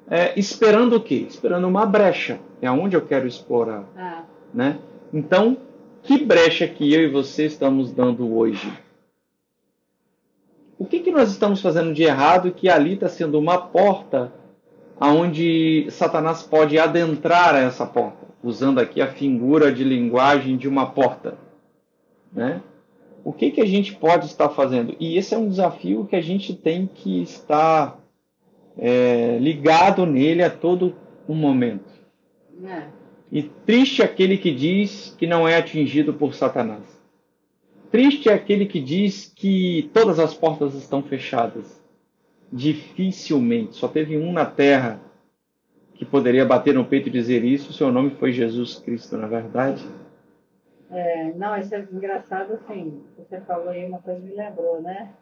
é, 0.08 0.38
esperando 0.38 0.96
o 0.96 1.00
quê? 1.00 1.26
Esperando 1.28 1.66
uma 1.66 1.86
brecha. 1.86 2.38
É 2.60 2.66
aonde 2.66 2.96
eu 2.96 3.02
quero 3.02 3.26
explorar. 3.26 3.84
Ah. 3.96 4.24
Né? 4.52 4.78
Então, 5.12 5.56
que 6.02 6.22
brecha 6.24 6.66
que 6.66 6.92
eu 6.92 7.02
e 7.02 7.10
você 7.10 7.46
estamos 7.46 7.92
dando 7.92 8.36
hoje? 8.36 8.72
O 10.78 10.84
que, 10.84 11.00
que 11.00 11.10
nós 11.10 11.30
estamos 11.30 11.60
fazendo 11.62 11.94
de 11.94 12.02
errado 12.02 12.52
que 12.52 12.68
ali 12.68 12.94
está 12.94 13.08
sendo 13.08 13.38
uma 13.38 13.58
porta 13.58 14.32
aonde 14.98 15.86
Satanás 15.90 16.42
pode 16.42 16.78
adentrar 16.78 17.54
essa 17.54 17.86
porta, 17.86 18.26
usando 18.44 18.78
aqui 18.78 19.00
a 19.00 19.10
figura 19.10 19.72
de 19.72 19.82
linguagem 19.82 20.58
de 20.58 20.68
uma 20.68 20.90
porta, 20.90 21.38
né? 22.30 22.60
O 23.24 23.32
que 23.32 23.50
que 23.50 23.60
a 23.62 23.66
gente 23.66 23.94
pode 23.94 24.26
estar 24.26 24.50
fazendo? 24.50 24.94
E 25.00 25.16
esse 25.16 25.34
é 25.34 25.38
um 25.38 25.48
desafio 25.48 26.04
que 26.04 26.14
a 26.14 26.20
gente 26.20 26.54
tem 26.54 26.86
que 26.86 27.22
estar 27.22 27.98
é, 28.76 29.38
ligado 29.40 30.04
nele 30.04 30.42
a 30.42 30.50
todo 30.50 30.94
um 31.26 31.34
momento. 31.34 31.90
É. 32.62 32.82
E 33.32 33.42
triste 33.42 34.02
é 34.02 34.04
aquele 34.04 34.36
que 34.36 34.54
diz 34.54 35.16
que 35.18 35.26
não 35.26 35.48
é 35.48 35.56
atingido 35.56 36.12
por 36.12 36.34
Satanás. 36.34 36.84
Triste 37.90 38.28
é 38.28 38.34
aquele 38.34 38.66
que 38.66 38.78
diz 38.78 39.32
que 39.34 39.90
todas 39.94 40.18
as 40.18 40.34
portas 40.34 40.74
estão 40.74 41.02
fechadas. 41.02 41.82
Dificilmente. 42.52 43.74
Só 43.76 43.88
teve 43.88 44.18
um 44.18 44.32
na 44.32 44.44
terra 44.44 45.00
que 45.94 46.04
poderia 46.04 46.44
bater 46.44 46.74
no 46.74 46.84
peito 46.84 47.08
e 47.08 47.12
dizer 47.12 47.44
isso. 47.44 47.72
Seu 47.72 47.90
nome 47.90 48.10
foi 48.10 48.32
Jesus 48.32 48.78
Cristo, 48.78 49.16
na 49.16 49.26
é 49.26 49.30
verdade. 49.30 49.86
É, 50.90 51.32
não, 51.32 51.56
isso 51.56 51.74
é 51.74 51.80
engraçado 51.80 52.54
assim. 52.54 53.02
Você 53.16 53.40
falou 53.40 53.68
aí 53.68 53.84
uma 53.84 54.00
coisa 54.00 54.20
me 54.20 54.34
lembrou, 54.34 54.80
né? 54.80 55.12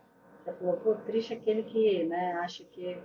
Você 0.45 0.53
falou, 0.55 0.77
pô, 0.79 0.95
triste 1.07 1.35
aquele 1.35 1.63
que 1.63 2.05
né, 2.05 2.33
acha 2.43 2.65
que 2.65 2.97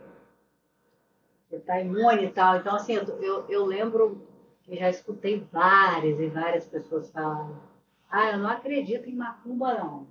está 1.52 1.80
imune 1.80 2.26
e 2.26 2.32
tal. 2.32 2.58
Então, 2.58 2.76
assim, 2.76 2.94
eu, 2.94 3.06
eu, 3.22 3.46
eu 3.48 3.66
lembro 3.66 4.28
eu 4.68 4.76
já 4.76 4.90
escutei 4.90 5.40
várias 5.52 6.20
e 6.20 6.28
várias 6.28 6.66
pessoas 6.66 7.10
falarem: 7.12 7.56
ah, 8.10 8.32
eu 8.32 8.40
não 8.40 8.50
acredito 8.50 9.10
em 9.10 9.16
macumba, 9.16 9.74
não. 9.76 10.08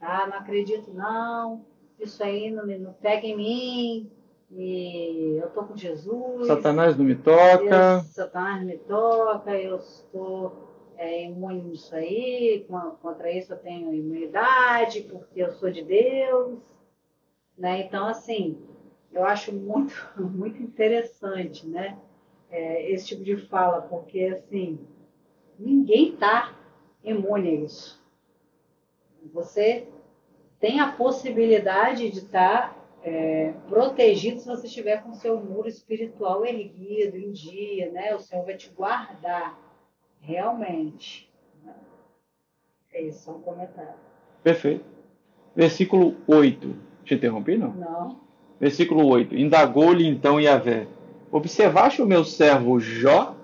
Ah, 0.00 0.26
não 0.26 0.38
acredito, 0.38 0.92
não. 0.92 1.64
Isso 1.98 2.22
aí 2.22 2.50
não, 2.50 2.66
não 2.66 2.94
pega 2.94 3.26
em 3.26 3.36
mim. 3.36 4.10
E 4.50 5.38
eu 5.42 5.50
tô 5.50 5.64
com 5.64 5.76
Jesus. 5.76 6.46
Satanás 6.46 6.96
não 6.96 7.04
me 7.04 7.14
toca. 7.14 7.96
Eu, 7.96 8.00
Satanás 8.10 8.60
não 8.60 8.66
me 8.66 8.78
toca. 8.78 9.50
Eu 9.56 9.76
estou 9.76 10.52
é, 10.96 11.24
imune 11.24 11.62
nisso 11.62 11.94
aí. 11.94 12.66
Contra 13.00 13.30
isso 13.30 13.52
eu 13.52 13.58
tenho 13.58 13.92
imunidade, 13.92 15.02
porque 15.02 15.42
eu 15.42 15.52
sou 15.52 15.70
de 15.70 15.82
Deus. 15.82 16.58
Né? 17.58 17.82
Então, 17.82 18.06
assim, 18.06 18.58
eu 19.12 19.24
acho 19.24 19.52
muito, 19.52 19.94
muito 20.16 20.62
interessante, 20.62 21.66
né? 21.66 21.98
é, 22.54 22.88
esse 22.92 23.06
tipo 23.06 23.24
de 23.24 23.36
fala, 23.36 23.82
porque 23.82 24.26
assim, 24.26 24.78
ninguém 25.58 26.12
está 26.12 26.56
imune 27.02 27.48
a 27.48 27.54
isso. 27.64 28.00
Você 29.32 29.88
tem 30.60 30.78
a 30.78 30.92
possibilidade 30.92 32.10
de 32.10 32.18
estar 32.18 32.74
tá, 32.74 32.83
é, 33.04 33.52
protegido 33.68 34.40
se 34.40 34.46
você 34.46 34.66
estiver 34.66 35.02
com 35.02 35.10
o 35.10 35.14
seu 35.14 35.38
muro 35.38 35.68
espiritual 35.68 36.44
erguido 36.44 37.18
em 37.18 37.30
dia, 37.32 37.92
né? 37.92 38.14
O 38.14 38.18
Senhor 38.18 38.46
vai 38.46 38.56
te 38.56 38.70
guardar, 38.70 39.58
realmente. 40.20 41.30
Né? 41.62 41.74
É 42.94 43.02
isso, 43.02 43.30
é 43.30 43.34
um 43.34 43.40
comentário. 43.40 43.92
Perfeito. 44.42 44.84
Versículo 45.54 46.16
8. 46.26 46.74
Te 47.04 47.14
interrompi, 47.14 47.58
não? 47.58 47.74
Não. 47.74 48.20
Versículo 48.58 49.06
8. 49.06 49.36
Indagou-lhe 49.36 50.08
então 50.08 50.40
Yahvé. 50.40 50.86
Observaste 51.30 52.00
o 52.00 52.06
meu 52.06 52.24
servo 52.24 52.80
Jó? 52.80 53.36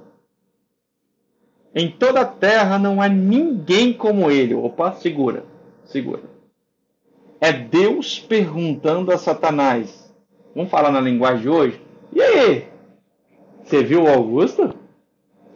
Em 1.75 1.91
toda 1.91 2.23
a 2.23 2.27
terra 2.27 2.79
não 2.79 3.03
há 3.03 3.09
ninguém 3.09 3.93
como 3.93 4.31
ele. 4.31 4.55
Opa, 4.55 4.95
segura, 4.95 5.45
segura. 5.85 6.30
É 7.41 7.53
Deus 7.53 8.19
perguntando 8.19 9.11
a 9.13 9.19
Satanás. 9.19 10.13
Vamos 10.55 10.71
falar 10.71 10.91
na 10.91 11.01
linguagem 11.01 11.43
de 11.43 11.49
hoje? 11.49 11.87
E 12.13 12.21
aí? 12.21 12.69
Você 13.65 13.83
viu 13.83 14.03
o 14.05 14.09
Augusto? 14.09 14.75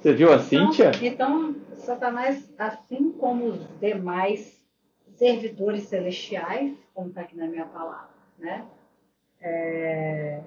Você 0.01 0.13
viu 0.13 0.31
a 0.33 0.37
Então, 0.37 0.45
Cíntia? 0.45 0.91
então, 1.03 1.55
Satanás, 1.75 2.51
assim 2.59 3.13
como 3.13 3.47
os 3.47 3.59
demais 3.81 4.63
servidores 5.17 5.85
celestiais, 5.85 6.73
como 6.95 7.09
está 7.09 7.23
aqui 7.23 7.37
na 7.37 7.47
minha 7.47 7.67
palavra, 7.67 8.09
né? 8.39 8.65
É, 9.41 10.41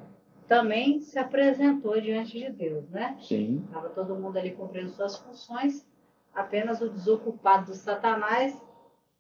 também 0.48 1.00
se 1.02 1.20
apresentou 1.20 2.00
diante 2.02 2.40
de 2.40 2.50
Deus, 2.50 2.90
né? 2.90 3.16
Sim. 3.22 3.64
Estava 3.68 3.90
todo 3.90 4.16
mundo 4.16 4.38
ali 4.38 4.52
cumprindo 4.52 4.90
suas 4.90 5.18
funções, 5.18 5.86
apenas 6.34 6.82
o 6.82 6.90
desocupado 6.90 7.68
do 7.68 7.76
Satanás, 7.76 8.60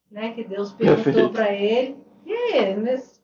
né? 0.10 0.34
Que 0.34 0.43
Deus 0.43 0.71
perguntou 0.73 1.30
para 1.30 1.53
ele, 1.53 1.95
e 2.33 3.17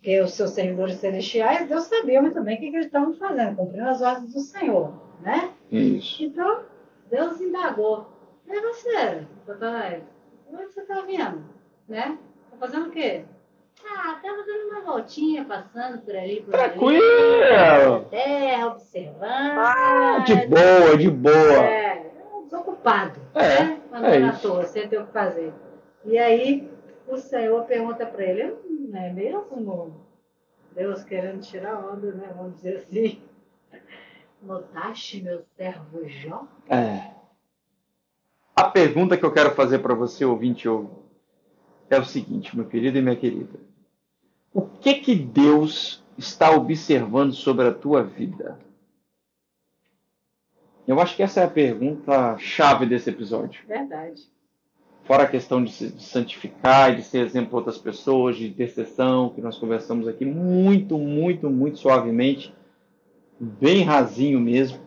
porque 0.00 0.18
os 0.20 0.32
seus 0.32 0.52
servidores 0.52 0.96
celestiais, 0.96 1.68
Deus 1.68 1.84
sabia 1.84 2.22
muito 2.22 2.42
bem 2.42 2.56
o 2.56 2.58
que, 2.58 2.70
que 2.70 2.76
eles 2.76 2.86
estavam 2.86 3.12
fazendo, 3.14 3.56
cumprindo 3.56 3.86
as 3.86 4.00
ordens 4.00 4.32
do 4.32 4.40
Senhor, 4.40 4.94
né? 5.20 5.50
Isso. 5.70 6.24
Então, 6.24 6.62
Deus 7.10 7.38
indagou. 7.38 8.10
E 8.48 8.60
você, 8.60 9.26
Satanás? 9.46 10.02
É 10.52 10.56
que 10.56 10.72
você 10.72 10.82
tá 10.82 11.02
vindo? 11.02 11.44
Né? 11.86 12.18
Tá 12.50 12.56
fazendo 12.58 12.88
o 12.88 12.90
quê? 12.90 13.24
Ah, 13.84 14.18
tava 14.22 14.42
dando 14.42 14.70
uma 14.70 14.80
voltinha, 14.80 15.44
passando 15.44 15.98
por 15.98 16.16
ali, 16.16 16.42
por 16.42 16.50
Tranquilo. 16.50 17.02
ali. 17.42 18.04
Terra, 18.06 18.66
observando. 18.68 19.58
Ah, 19.58 20.24
de 20.26 20.34
boa, 20.46 20.96
de 20.96 21.10
boa. 21.10 21.34
É, 21.34 22.10
desocupado. 22.44 23.20
É, 23.34 23.64
né? 23.64 23.80
é 23.92 23.96
Andando 23.96 24.26
à 24.26 24.32
toa, 24.32 24.64
sem 24.64 24.88
ter 24.88 24.98
o 24.98 25.06
que 25.06 25.12
fazer. 25.12 25.52
E 26.04 26.18
aí, 26.18 26.70
o 27.10 27.16
Senhor 27.18 27.64
pergunta 27.64 28.06
para 28.06 28.24
ele, 28.24 28.56
não 28.68 29.00
é 29.00 29.12
mesmo? 29.12 30.04
Deus 30.74 31.02
querendo 31.02 31.40
tirar 31.40 31.78
onda, 31.78 32.12
né? 32.12 32.32
Vamos 32.36 32.56
dizer 32.56 32.76
assim. 32.76 33.20
Notaste 34.42 35.22
meu 35.22 35.44
servo 35.56 36.08
Jó? 36.08 36.46
É. 36.68 37.10
A 38.56 38.70
pergunta 38.70 39.16
que 39.16 39.24
eu 39.24 39.32
quero 39.32 39.54
fazer 39.54 39.80
para 39.80 39.94
você, 39.94 40.24
ouvinte, 40.24 40.66
é 40.68 41.98
o 41.98 42.04
seguinte, 42.04 42.56
meu 42.56 42.66
querido 42.66 42.98
e 42.98 43.02
minha 43.02 43.16
querida. 43.16 43.58
O 44.52 44.62
que 44.62 44.94
que 44.94 45.14
Deus 45.14 46.04
está 46.16 46.50
observando 46.50 47.32
sobre 47.32 47.66
a 47.66 47.74
tua 47.74 48.02
vida? 48.02 48.58
Eu 50.86 51.00
acho 51.00 51.14
que 51.14 51.22
essa 51.22 51.40
é 51.40 51.44
a 51.44 51.50
pergunta 51.50 52.36
chave 52.38 52.86
desse 52.86 53.10
episódio. 53.10 53.62
Verdade. 53.66 54.22
Fora 55.04 55.24
a 55.24 55.28
questão 55.28 55.62
de 55.62 55.72
se 55.72 55.90
de 55.90 56.02
santificar 56.02 56.92
e 56.92 56.96
de 56.96 57.02
ser 57.02 57.26
exemplo 57.26 57.50
para 57.50 57.58
outras 57.58 57.78
pessoas, 57.78 58.36
de 58.36 58.46
intercessão, 58.46 59.30
que 59.30 59.40
nós 59.40 59.58
conversamos 59.58 60.06
aqui 60.06 60.24
muito, 60.24 60.96
muito, 60.98 61.50
muito 61.50 61.78
suavemente, 61.78 62.54
bem 63.38 63.82
rasinho 63.82 64.38
mesmo. 64.38 64.78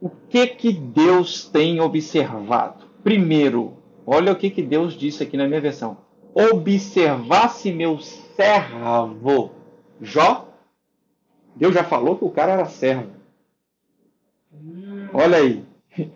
O 0.00 0.08
que 0.08 0.46
que 0.46 0.72
Deus 0.72 1.44
tem 1.48 1.80
observado? 1.80 2.84
Primeiro, 3.02 3.74
olha 4.06 4.32
o 4.32 4.36
que 4.36 4.50
que 4.50 4.62
Deus 4.62 4.94
disse 4.94 5.22
aqui 5.22 5.36
na 5.36 5.48
minha 5.48 5.60
versão. 5.60 5.98
Observasse 6.32 7.72
meu 7.72 7.98
servo 7.98 9.50
Jó. 10.00 10.48
Deus 11.54 11.74
já 11.74 11.84
falou 11.84 12.16
que 12.16 12.24
o 12.24 12.30
cara 12.30 12.52
era 12.52 12.64
servo. 12.64 13.10
Olha 15.12 15.38
aí. 15.38 15.64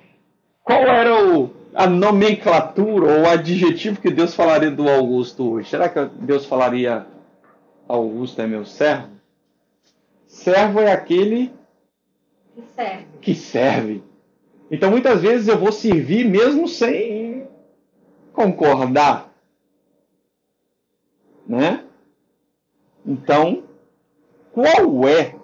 Qual 0.64 0.80
era 0.80 1.36
o, 1.36 1.50
a 1.74 1.86
nomenclatura 1.88 3.06
ou 3.12 3.22
o 3.22 3.28
adjetivo 3.28 4.00
que 4.00 4.10
Deus 4.10 4.34
falaria 4.34 4.70
do 4.70 4.88
Augusto 4.88 5.52
hoje? 5.52 5.70
Será 5.70 5.88
que 5.88 6.04
Deus 6.20 6.46
falaria 6.46 7.06
Augusto 7.88 8.40
é 8.40 8.46
meu 8.46 8.64
servo? 8.64 9.10
Servo 10.26 10.80
é 10.80 10.92
aquele 10.92 11.52
Que 12.54 12.62
serve. 12.74 13.06
que 13.20 13.34
serve. 13.34 14.02
Então 14.70 14.90
muitas 14.90 15.20
vezes 15.20 15.48
eu 15.48 15.58
vou 15.58 15.72
servir 15.72 16.24
mesmo 16.24 16.68
sem 16.68 17.46
concordar. 18.32 19.32
Né? 21.46 21.84
Então, 23.04 23.64
qual 24.52 25.06
é 25.06 25.34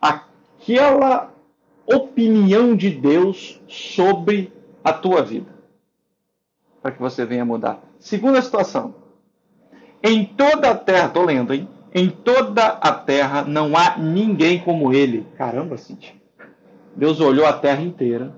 aquela 0.00 1.32
opinião 1.86 2.74
de 2.74 2.90
Deus 2.90 3.60
sobre 3.68 4.52
a 4.84 4.92
tua 4.92 5.22
vida? 5.22 5.50
Para 6.80 6.92
que 6.92 7.00
você 7.00 7.24
venha 7.24 7.44
mudar. 7.44 7.82
Segunda 7.98 8.40
situação. 8.42 8.94
Em 10.02 10.24
toda 10.24 10.70
a 10.70 10.76
terra, 10.76 11.08
tô 11.08 11.24
lendo, 11.24 11.54
hein? 11.54 11.66
Em 11.94 12.10
toda 12.10 12.66
a 12.66 12.92
terra 12.92 13.42
não 13.42 13.74
há 13.76 13.96
ninguém 13.96 14.62
como 14.62 14.92
ele. 14.92 15.26
Caramba, 15.36 15.78
Cintia. 15.78 16.12
Deus 16.94 17.20
olhou 17.20 17.46
a 17.46 17.52
terra 17.52 17.80
inteira 17.80 18.34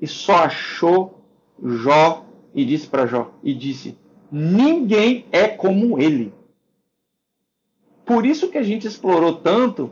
e 0.00 0.06
só 0.06 0.44
achou 0.44 1.22
Jó 1.62 2.26
e 2.52 2.64
disse 2.64 2.88
para 2.88 3.06
Jó 3.06 3.30
e 3.42 3.54
disse: 3.54 3.96
ninguém 4.30 5.26
é 5.30 5.46
como 5.46 6.00
ele. 6.00 6.34
Por 8.04 8.26
isso 8.26 8.48
que 8.50 8.58
a 8.58 8.62
gente 8.62 8.86
explorou 8.86 9.36
tanto 9.36 9.90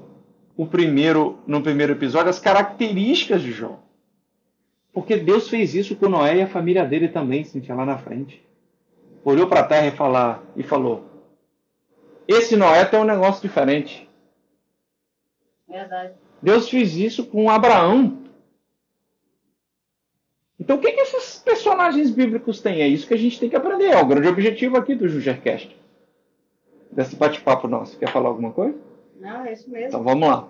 o 0.56 0.66
primeiro 0.66 1.38
no 1.46 1.62
primeiro 1.62 1.92
episódio 1.92 2.30
as 2.30 2.40
características 2.40 3.42
de 3.42 3.52
Jó. 3.52 3.78
Porque 4.92 5.16
Deus 5.16 5.48
fez 5.48 5.74
isso 5.74 5.94
com 5.96 6.08
Noé 6.08 6.36
e 6.36 6.42
a 6.42 6.48
família 6.48 6.84
dele 6.84 7.08
também, 7.08 7.44
sentia 7.44 7.74
lá 7.74 7.86
na 7.86 7.98
frente. 7.98 8.44
Olhou 9.24 9.46
para 9.46 9.60
a 9.60 9.66
terra 9.66 9.86
e, 9.86 9.92
falar, 9.92 10.42
e 10.56 10.62
falou: 10.62 11.04
Esse 12.26 12.56
Noé 12.56 12.84
tem 12.84 12.98
um 12.98 13.04
negócio 13.04 13.42
diferente. 13.42 14.08
Verdade. 15.68 16.14
Deus 16.42 16.68
fez 16.68 16.96
isso 16.96 17.26
com 17.26 17.50
Abraão. 17.50 18.18
Então, 20.58 20.76
o 20.76 20.80
que, 20.80 20.92
que 20.92 21.00
esses 21.00 21.38
personagens 21.38 22.10
bíblicos 22.10 22.60
têm? 22.60 22.82
É 22.82 22.88
isso 22.88 23.06
que 23.06 23.14
a 23.14 23.18
gente 23.18 23.38
tem 23.38 23.48
que 23.48 23.56
aprender. 23.56 23.86
É 23.86 24.00
o 24.00 24.06
grande 24.06 24.28
objetivo 24.28 24.76
aqui 24.76 24.94
do 24.94 25.08
Jugercast. 25.08 25.74
Desse 26.90 27.16
bate-papo 27.16 27.68
nosso. 27.68 27.98
Quer 27.98 28.10
falar 28.10 28.28
alguma 28.28 28.52
coisa? 28.52 28.76
Não, 29.18 29.44
é 29.44 29.52
isso 29.52 29.70
mesmo. 29.70 29.88
Então 29.88 30.02
vamos 30.02 30.28
lá. 30.28 30.48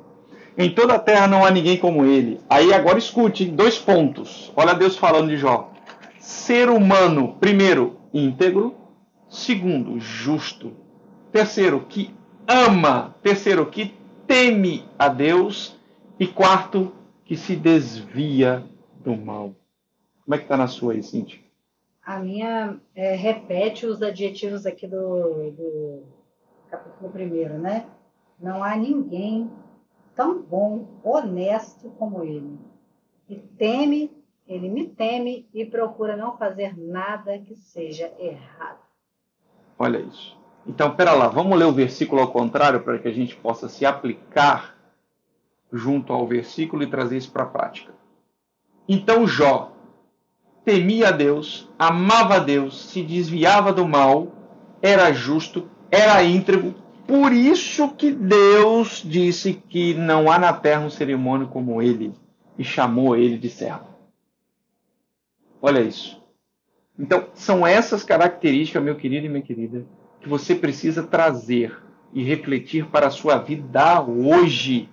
Em 0.57 0.75
toda 0.75 0.95
a 0.95 0.99
terra 0.99 1.27
não 1.27 1.45
há 1.45 1.51
ninguém 1.51 1.79
como 1.79 2.05
ele. 2.05 2.41
Aí 2.49 2.73
agora 2.73 2.99
escute, 2.99 3.45
dois 3.45 3.79
pontos. 3.79 4.53
Olha 4.57 4.75
Deus 4.75 4.97
falando 4.97 5.29
de 5.29 5.37
Jó. 5.37 5.73
Ser 6.19 6.69
humano, 6.69 7.37
primeiro, 7.41 7.97
íntegro. 8.13 8.75
Segundo, 9.29 9.99
justo. 10.01 10.73
Terceiro, 11.33 11.87
que 11.89 12.15
ama. 12.47 13.15
Terceiro, 13.23 13.67
que 13.67 13.95
teme 14.27 14.85
a 14.99 15.09
Deus. 15.09 15.77
E 16.19 16.27
quarto, 16.27 16.93
que 17.25 17.37
se 17.37 17.57
desvia 17.57 18.65
do 19.03 19.17
mal. 19.17 19.55
Como 20.25 20.35
é 20.35 20.39
que 20.39 20.47
tá 20.47 20.57
na 20.57 20.67
sua 20.67 20.93
aí, 20.93 21.03
Cintia? 21.03 21.41
A 22.05 22.19
minha 22.19 22.77
é, 22.95 23.15
repete 23.15 23.87
os 23.87 24.03
adjetivos 24.03 24.67
aqui 24.67 24.87
do, 24.87 25.51
do 25.53 26.03
capítulo 26.71 27.11
primeiro, 27.11 27.59
né? 27.59 27.87
Não 28.41 28.65
há 28.65 28.77
ninguém 28.77 29.51
tão 30.21 30.43
bom, 30.43 31.01
honesto 31.03 31.89
como 31.99 32.23
ele. 32.23 32.59
E 33.27 33.37
teme, 33.37 34.13
ele 34.47 34.69
me 34.69 34.87
teme 34.87 35.49
e 35.55 35.65
procura 35.65 36.15
não 36.15 36.37
fazer 36.37 36.77
nada 36.77 37.39
que 37.39 37.57
seja 37.57 38.13
errado. 38.19 38.81
Olha 39.79 39.97
isso. 39.97 40.39
Então, 40.67 40.95
pera 40.95 41.13
lá, 41.13 41.27
vamos 41.27 41.59
ler 41.59 41.65
o 41.65 41.73
versículo 41.73 42.21
ao 42.21 42.31
contrário 42.31 42.83
para 42.83 42.99
que 42.99 43.09
a 43.09 43.13
gente 43.13 43.35
possa 43.35 43.67
se 43.67 43.87
aplicar 43.87 44.77
junto 45.73 46.13
ao 46.13 46.27
versículo 46.27 46.83
e 46.83 46.91
trazer 46.91 47.17
isso 47.17 47.33
para 47.33 47.45
a 47.45 47.47
prática. 47.47 47.95
Então 48.87 49.27
Jó 49.27 49.73
temia 50.67 51.09
a 51.09 51.13
Deus, 51.13 51.67
amava 51.79 52.35
a 52.35 52.41
Deus, 52.41 52.91
se 52.91 53.03
desviava 53.03 53.73
do 53.73 53.89
mal, 53.89 54.29
era 54.83 55.11
justo, 55.15 55.67
era 55.91 56.23
íntegro. 56.23 56.75
Por 57.11 57.33
isso 57.33 57.89
que 57.89 58.13
Deus 58.13 59.03
disse 59.05 59.55
que 59.69 59.95
não 59.95 60.31
há 60.31 60.39
na 60.39 60.53
terra 60.53 60.87
um 60.87 60.91
cerimônio 60.91 61.49
como 61.49 61.83
ele 61.83 62.13
e 62.57 62.63
chamou 62.63 63.17
ele 63.17 63.37
de 63.37 63.51
servo. 63.51 63.89
Olha 65.61 65.81
isso. 65.81 66.23
Então, 66.97 67.27
são 67.35 67.67
essas 67.67 68.05
características, 68.05 68.81
meu 68.81 68.95
querido 68.95 69.27
e 69.27 69.29
minha 69.29 69.43
querida, 69.43 69.85
que 70.21 70.29
você 70.29 70.55
precisa 70.55 71.03
trazer 71.03 71.77
e 72.15 72.23
refletir 72.23 72.87
para 72.87 73.09
a 73.09 73.11
sua 73.11 73.39
vida 73.39 74.01
hoje. 74.03 74.89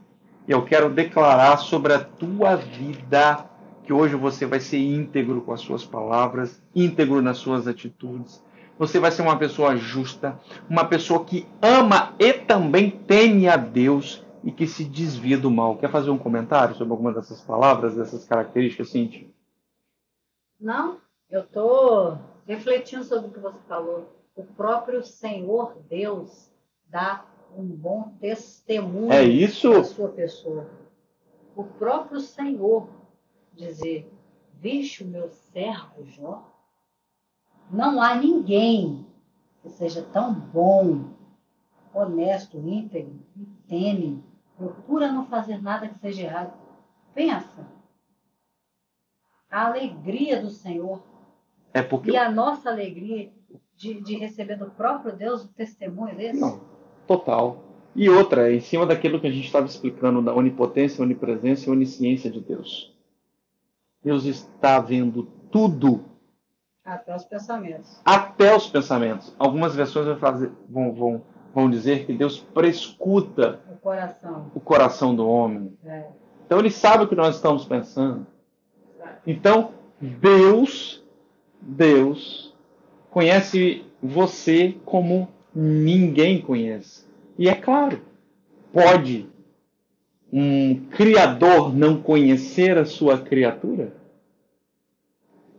Eu 0.47 0.65
quero 0.65 0.89
declarar 0.89 1.57
sobre 1.57 1.93
a 1.93 1.99
tua 1.99 2.55
vida 2.55 3.45
que 3.83 3.93
hoje 3.93 4.15
você 4.15 4.47
vai 4.47 4.59
ser 4.59 4.79
íntegro 4.79 5.41
com 5.41 5.53
as 5.53 5.61
suas 5.61 5.85
palavras, 5.85 6.59
íntegro 6.73 7.21
nas 7.21 7.37
suas 7.37 7.67
atitudes. 7.67 8.43
Você 8.77 8.99
vai 8.99 9.11
ser 9.11 9.23
uma 9.23 9.37
pessoa 9.37 9.75
justa, 9.75 10.39
uma 10.69 10.85
pessoa 10.85 11.25
que 11.25 11.47
ama 11.61 12.13
e 12.19 12.33
também 12.33 12.91
teme 12.91 13.47
a 13.47 13.57
Deus 13.57 14.23
e 14.43 14.51
que 14.51 14.67
se 14.67 14.83
desvia 14.83 15.37
do 15.37 15.49
mal. 15.49 15.77
Quer 15.77 15.91
fazer 15.91 16.09
um 16.09 16.17
comentário 16.17 16.75
sobre 16.75 16.91
alguma 16.91 17.13
dessas 17.13 17.41
palavras, 17.41 17.95
dessas 17.95 18.23
características, 18.25 18.89
Cintia? 18.89 19.27
Não, 20.59 20.99
eu 21.29 21.41
estou 21.41 22.17
refletindo 22.45 23.03
sobre 23.03 23.29
o 23.29 23.31
que 23.31 23.39
você 23.39 23.59
falou. 23.67 24.13
O 24.35 24.43
próprio 24.43 25.03
Senhor 25.03 25.77
Deus 25.89 26.51
dá 26.87 27.25
um 27.55 27.65
bom 27.65 28.13
testemunho 28.19 29.11
é 29.11 29.23
isso? 29.23 29.71
da 29.71 29.83
sua 29.83 30.09
pessoa. 30.09 30.69
O 31.55 31.63
próprio 31.63 32.19
Senhor 32.19 32.87
dizer, 33.53 34.07
vixe 34.53 35.03
o 35.03 35.07
meu 35.07 35.29
servo 35.29 36.05
Jó, 36.05 36.56
não 37.69 38.01
há 38.01 38.15
ninguém 38.15 39.05
que 39.61 39.69
seja 39.69 40.01
tão 40.01 40.33
bom, 40.33 41.05
honesto, 41.93 42.57
íntegro, 42.57 43.15
e 43.35 43.45
teme, 43.67 44.23
procura 44.57 45.11
não 45.11 45.25
fazer 45.25 45.61
nada 45.61 45.87
que 45.87 45.99
seja 45.99 46.23
errado. 46.23 46.53
Pensa. 47.13 47.67
A 49.49 49.67
alegria 49.67 50.41
do 50.41 50.49
Senhor 50.49 51.01
é 51.73 51.81
porque... 51.81 52.11
e 52.11 52.17
a 52.17 52.29
nossa 52.29 52.69
alegria 52.69 53.31
de, 53.75 54.01
de 54.01 54.15
receber 54.15 54.57
do 54.57 54.71
próprio 54.71 55.15
Deus 55.15 55.43
o 55.43 55.47
testemunho 55.49 56.15
desse. 56.15 56.39
Não, 56.39 56.59
total. 57.05 57.63
E 57.95 58.09
outra, 58.09 58.53
em 58.53 58.59
cima 58.59 58.85
daquilo 58.85 59.19
que 59.19 59.27
a 59.27 59.31
gente 59.31 59.45
estava 59.45 59.65
explicando 59.65 60.21
da 60.21 60.33
onipotência, 60.33 61.03
onipresença 61.03 61.67
e 61.67 61.71
onisciência 61.71 62.29
de 62.29 62.39
Deus. 62.39 62.95
Deus 64.03 64.25
está 64.25 64.79
vendo 64.79 65.23
tudo. 65.51 66.05
Até 66.87 67.13
os 67.13 67.25
pensamentos. 67.25 67.99
Até 68.05 68.55
os 68.55 68.67
pensamentos. 68.67 69.35
Algumas 69.37 69.75
versões 69.75 70.05
vão, 70.05 70.15
fazer, 70.15 70.49
vão, 70.69 70.93
vão, 70.93 71.21
vão 71.53 71.69
dizer 71.69 72.05
que 72.05 72.13
Deus 72.13 72.39
prescuta 72.39 73.59
o 73.69 73.75
coração, 73.75 74.51
o 74.55 74.59
coração 74.61 75.13
do 75.13 75.27
homem. 75.27 75.77
É. 75.85 76.05
Então 76.45 76.59
ele 76.59 76.71
sabe 76.71 77.03
o 77.03 77.07
que 77.09 77.15
nós 77.15 77.35
estamos 77.35 77.65
pensando. 77.65 78.25
Então, 79.25 79.71
Deus, 79.99 81.03
Deus 81.61 82.55
conhece 83.11 83.85
você 84.01 84.77
como 84.85 85.27
ninguém 85.53 86.41
conhece. 86.41 87.05
E 87.37 87.49
é 87.49 87.55
claro, 87.55 88.01
pode 88.71 89.29
um 90.31 90.87
criador 90.91 91.75
não 91.75 92.01
conhecer 92.01 92.77
a 92.77 92.85
sua 92.85 93.17
criatura? 93.17 93.93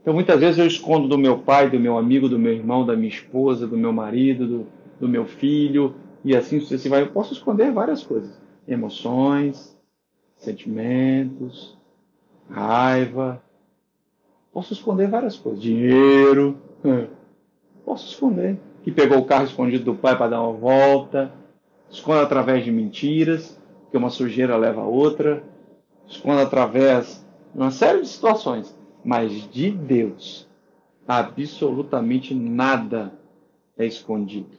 Então 0.00 0.14
muitas 0.14 0.40
vezes 0.40 0.58
eu 0.58 0.66
escondo 0.66 1.08
do 1.08 1.18
meu 1.18 1.38
pai, 1.38 1.68
do 1.68 1.78
meu 1.78 1.98
amigo, 1.98 2.28
do 2.28 2.38
meu 2.38 2.52
irmão, 2.52 2.86
da 2.86 2.96
minha 2.96 3.08
esposa, 3.08 3.66
do 3.66 3.76
meu 3.76 3.92
marido, 3.92 4.46
do, 4.46 4.66
do 5.00 5.08
meu 5.08 5.26
filho, 5.26 5.94
e 6.24 6.36
assim 6.36 6.60
sucessivamente. 6.60 7.08
Eu 7.08 7.14
posso 7.14 7.32
esconder 7.32 7.72
várias 7.72 8.02
coisas: 8.02 8.40
emoções, 8.66 9.76
sentimentos, 10.36 11.76
raiva. 12.50 13.42
Posso 14.52 14.72
esconder 14.72 15.08
várias 15.08 15.36
coisas. 15.36 15.62
Dinheiro. 15.62 16.56
Posso 17.84 18.08
esconder. 18.08 18.58
Que 18.82 18.90
pegou 18.90 19.18
o 19.18 19.24
carro 19.24 19.44
escondido 19.44 19.84
do 19.84 19.94
pai 19.94 20.16
para 20.16 20.30
dar 20.30 20.42
uma 20.42 20.52
volta. 20.52 21.32
Esconde 21.90 22.20
através 22.20 22.64
de 22.64 22.70
mentiras 22.70 23.58
que 23.90 23.96
uma 23.96 24.10
sujeira 24.10 24.56
leva 24.56 24.82
a 24.82 24.86
outra, 24.86 25.42
esconda 26.06 26.42
através 26.42 27.24
de 27.54 27.60
uma 27.60 27.70
série 27.70 28.02
de 28.02 28.08
situações, 28.08 28.76
mas 29.04 29.32
de 29.50 29.70
Deus, 29.70 30.48
absolutamente 31.06 32.34
nada 32.34 33.12
é 33.76 33.86
escondido. 33.86 34.58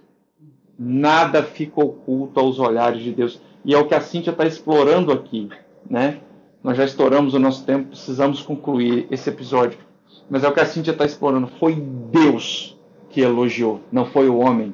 Nada 0.77 1.43
fica 1.43 1.81
oculto 1.81 2.39
aos 2.39 2.57
olhares 2.57 3.01
de 3.03 3.11
Deus. 3.11 3.41
E 3.65 3.73
é 3.73 3.77
o 3.77 3.87
que 3.87 3.93
a 3.93 4.01
Cíntia 4.01 4.31
está 4.31 4.45
explorando 4.45 5.11
aqui, 5.11 5.49
né? 5.89 6.21
Nós 6.63 6.77
já 6.77 6.85
estouramos 6.85 7.33
o 7.33 7.39
nosso 7.39 7.65
tempo, 7.65 7.89
precisamos 7.89 8.41
concluir 8.41 9.07
esse 9.11 9.29
episódio. 9.29 9.77
Mas 10.29 10.43
é 10.43 10.47
o 10.47 10.53
que 10.53 10.59
a 10.59 10.65
Cíntia 10.65 10.91
está 10.91 11.05
explorando. 11.05 11.47
Foi 11.47 11.75
Deus 11.75 12.77
que 13.09 13.21
elogiou, 13.21 13.81
não 13.91 14.05
foi 14.05 14.29
o 14.29 14.37
homem. 14.37 14.73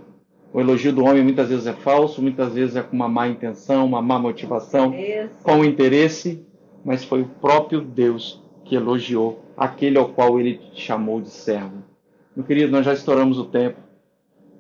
O 0.54 0.62
elogio 0.62 0.94
do 0.94 1.04
homem 1.04 1.24
muitas 1.24 1.50
vezes 1.50 1.68
é 1.68 1.74
falso, 1.74 2.22
muitas 2.22 2.54
vezes 2.54 2.76
é 2.76 2.82
com 2.82 2.96
uma 2.96 3.10
má 3.10 3.28
intenção, 3.28 3.86
uma 3.86 4.02
má 4.02 4.18
motivação, 4.18 4.94
com 5.44 5.66
interesse, 5.66 6.46
mas 6.84 7.04
foi 7.04 7.24
o 7.24 7.28
próprio 7.42 7.82
Deus 7.82 8.42
que 8.66 8.76
elogiou 8.76 9.44
aquele 9.56 9.98
ao 9.98 10.10
qual 10.10 10.40
ele 10.40 10.60
chamou 10.74 11.22
de 11.22 11.30
servo. 11.30 11.84
Meu 12.36 12.46
querido, 12.46 12.72
nós 12.72 12.86
já 12.86 12.94
estouramos 12.94 13.40
o 13.40 13.46
tempo. 13.46 13.80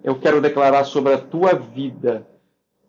Eu 0.04 0.16
quero 0.16 0.40
declarar 0.40 0.84
sobre 0.86 1.14
a 1.14 1.18
tua 1.18 1.54
vida 1.54 2.26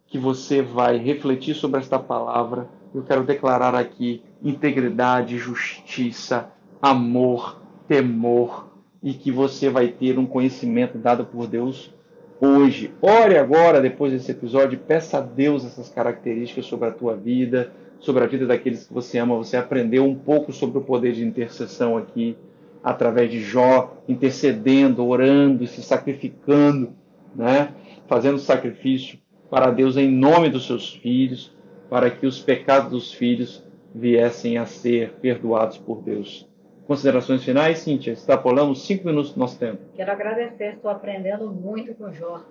que 0.06 0.18
você 0.18 0.62
vai 0.62 0.96
refletir 0.98 1.54
sobre 1.54 1.80
esta 1.80 1.98
palavra. 1.98 2.68
Eu 2.94 3.02
quero 3.02 3.24
declarar 3.24 3.74
aqui 3.74 4.22
integridade, 4.42 5.38
justiça, 5.38 6.52
amor, 6.80 7.60
temor 7.88 8.68
e 9.02 9.14
que 9.14 9.32
você 9.32 9.68
vai 9.68 9.88
ter 9.88 10.18
um 10.18 10.26
conhecimento 10.26 10.98
dado 10.98 11.24
por 11.24 11.46
Deus 11.46 11.92
hoje. 12.40 12.92
Ore 13.00 13.38
agora, 13.38 13.80
depois 13.80 14.12
desse 14.12 14.30
episódio, 14.30 14.78
peça 14.78 15.18
a 15.18 15.20
Deus 15.20 15.64
essas 15.64 15.88
características 15.88 16.66
sobre 16.66 16.88
a 16.88 16.92
tua 16.92 17.16
vida, 17.16 17.72
sobre 17.98 18.24
a 18.24 18.26
vida 18.26 18.46
daqueles 18.46 18.86
que 18.86 18.92
você 18.92 19.18
ama. 19.18 19.36
Você 19.36 19.56
aprendeu 19.56 20.04
um 20.04 20.14
pouco 20.14 20.52
sobre 20.52 20.78
o 20.78 20.82
poder 20.82 21.12
de 21.12 21.24
intercessão 21.24 21.96
aqui, 21.96 22.36
através 22.82 23.30
de 23.30 23.40
Jó, 23.40 23.96
intercedendo, 24.08 25.06
orando, 25.06 25.66
se 25.66 25.82
sacrificando, 25.82 26.92
né? 27.34 27.74
fazendo 28.06 28.38
sacrifício 28.38 29.18
para 29.50 29.70
Deus 29.70 29.96
em 29.96 30.10
nome 30.10 30.48
dos 30.48 30.66
seus 30.66 30.92
filhos, 30.94 31.52
para 31.88 32.10
que 32.10 32.26
os 32.26 32.40
pecados 32.40 32.90
dos 32.90 33.12
filhos 33.12 33.64
viessem 33.94 34.58
a 34.58 34.66
ser 34.66 35.12
perdoados 35.20 35.78
por 35.78 36.02
Deus. 36.02 36.48
Considerações 36.86 37.44
finais, 37.44 37.78
Cíntia? 37.78 38.12
Extrapolamos 38.12 38.86
cinco 38.86 39.06
minutos 39.06 39.32
do 39.32 39.40
nosso 39.40 39.58
tempo. 39.58 39.78
Quero 39.94 40.12
agradecer, 40.12 40.74
estou 40.74 40.90
aprendendo 40.90 41.52
muito 41.52 41.94
com 41.94 42.12
Jó. 42.12 42.44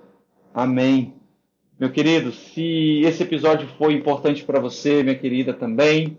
Amém. 0.54 1.14
Meu 1.80 1.92
querido, 1.92 2.32
se 2.32 3.02
esse 3.04 3.24
episódio 3.24 3.68
foi 3.78 3.94
importante 3.94 4.44
para 4.44 4.60
você, 4.60 5.04
minha 5.04 5.16
querida, 5.16 5.54
também, 5.54 6.18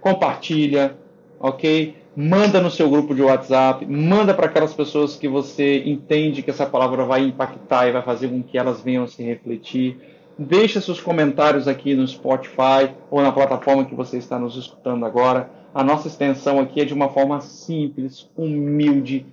compartilha, 0.00 0.96
ok? 1.38 1.94
Manda 2.16 2.60
no 2.60 2.70
seu 2.70 2.88
grupo 2.90 3.14
de 3.14 3.22
WhatsApp, 3.22 3.86
manda 3.86 4.34
para 4.34 4.46
aquelas 4.46 4.74
pessoas 4.74 5.16
que 5.16 5.28
você 5.28 5.82
entende 5.84 6.42
que 6.42 6.50
essa 6.50 6.66
palavra 6.66 7.04
vai 7.04 7.22
impactar 7.22 7.86
e 7.86 7.92
vai 7.92 8.02
fazer 8.02 8.28
com 8.28 8.42
que 8.42 8.58
elas 8.58 8.80
venham 8.80 9.06
se 9.06 9.22
refletir. 9.22 9.96
Deixa 10.38 10.80
seus 10.80 11.00
comentários 11.00 11.68
aqui 11.68 11.94
no 11.94 12.06
Spotify 12.06 12.90
ou 13.10 13.22
na 13.22 13.30
plataforma 13.30 13.84
que 13.84 13.94
você 13.94 14.18
está 14.18 14.38
nos 14.38 14.56
escutando 14.56 15.06
agora 15.06 15.50
a 15.76 15.84
nossa 15.84 16.08
extensão 16.08 16.58
aqui 16.58 16.80
é 16.80 16.86
de 16.86 16.94
uma 16.94 17.10
forma 17.10 17.38
simples, 17.42 18.30
humilde, 18.34 19.26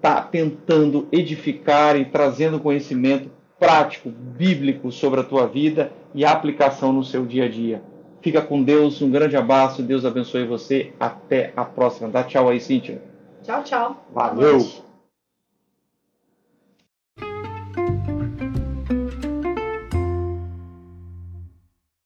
tá 0.00 0.20
tentando 0.20 1.06
edificar 1.12 1.96
e 1.96 2.04
trazendo 2.06 2.58
conhecimento 2.58 3.30
prático, 3.64 4.10
bíblico 4.10 4.92
sobre 4.92 5.20
a 5.20 5.24
tua 5.24 5.46
vida 5.46 5.90
e 6.14 6.24
aplicação 6.24 6.92
no 6.92 7.02
seu 7.02 7.24
dia 7.24 7.44
a 7.44 7.48
dia. 7.48 7.82
Fica 8.20 8.40
com 8.40 8.62
Deus, 8.62 9.02
um 9.02 9.10
grande 9.10 9.36
abraço, 9.36 9.82
Deus 9.82 10.04
abençoe 10.04 10.46
você. 10.46 10.92
Até 10.98 11.52
a 11.56 11.64
próxima. 11.64 12.08
Dá 12.08 12.22
tchau 12.22 12.48
aí, 12.48 12.60
Cíntia. 12.60 13.02
Tchau, 13.42 13.62
tchau. 13.62 14.06
Valeu. 14.12 14.83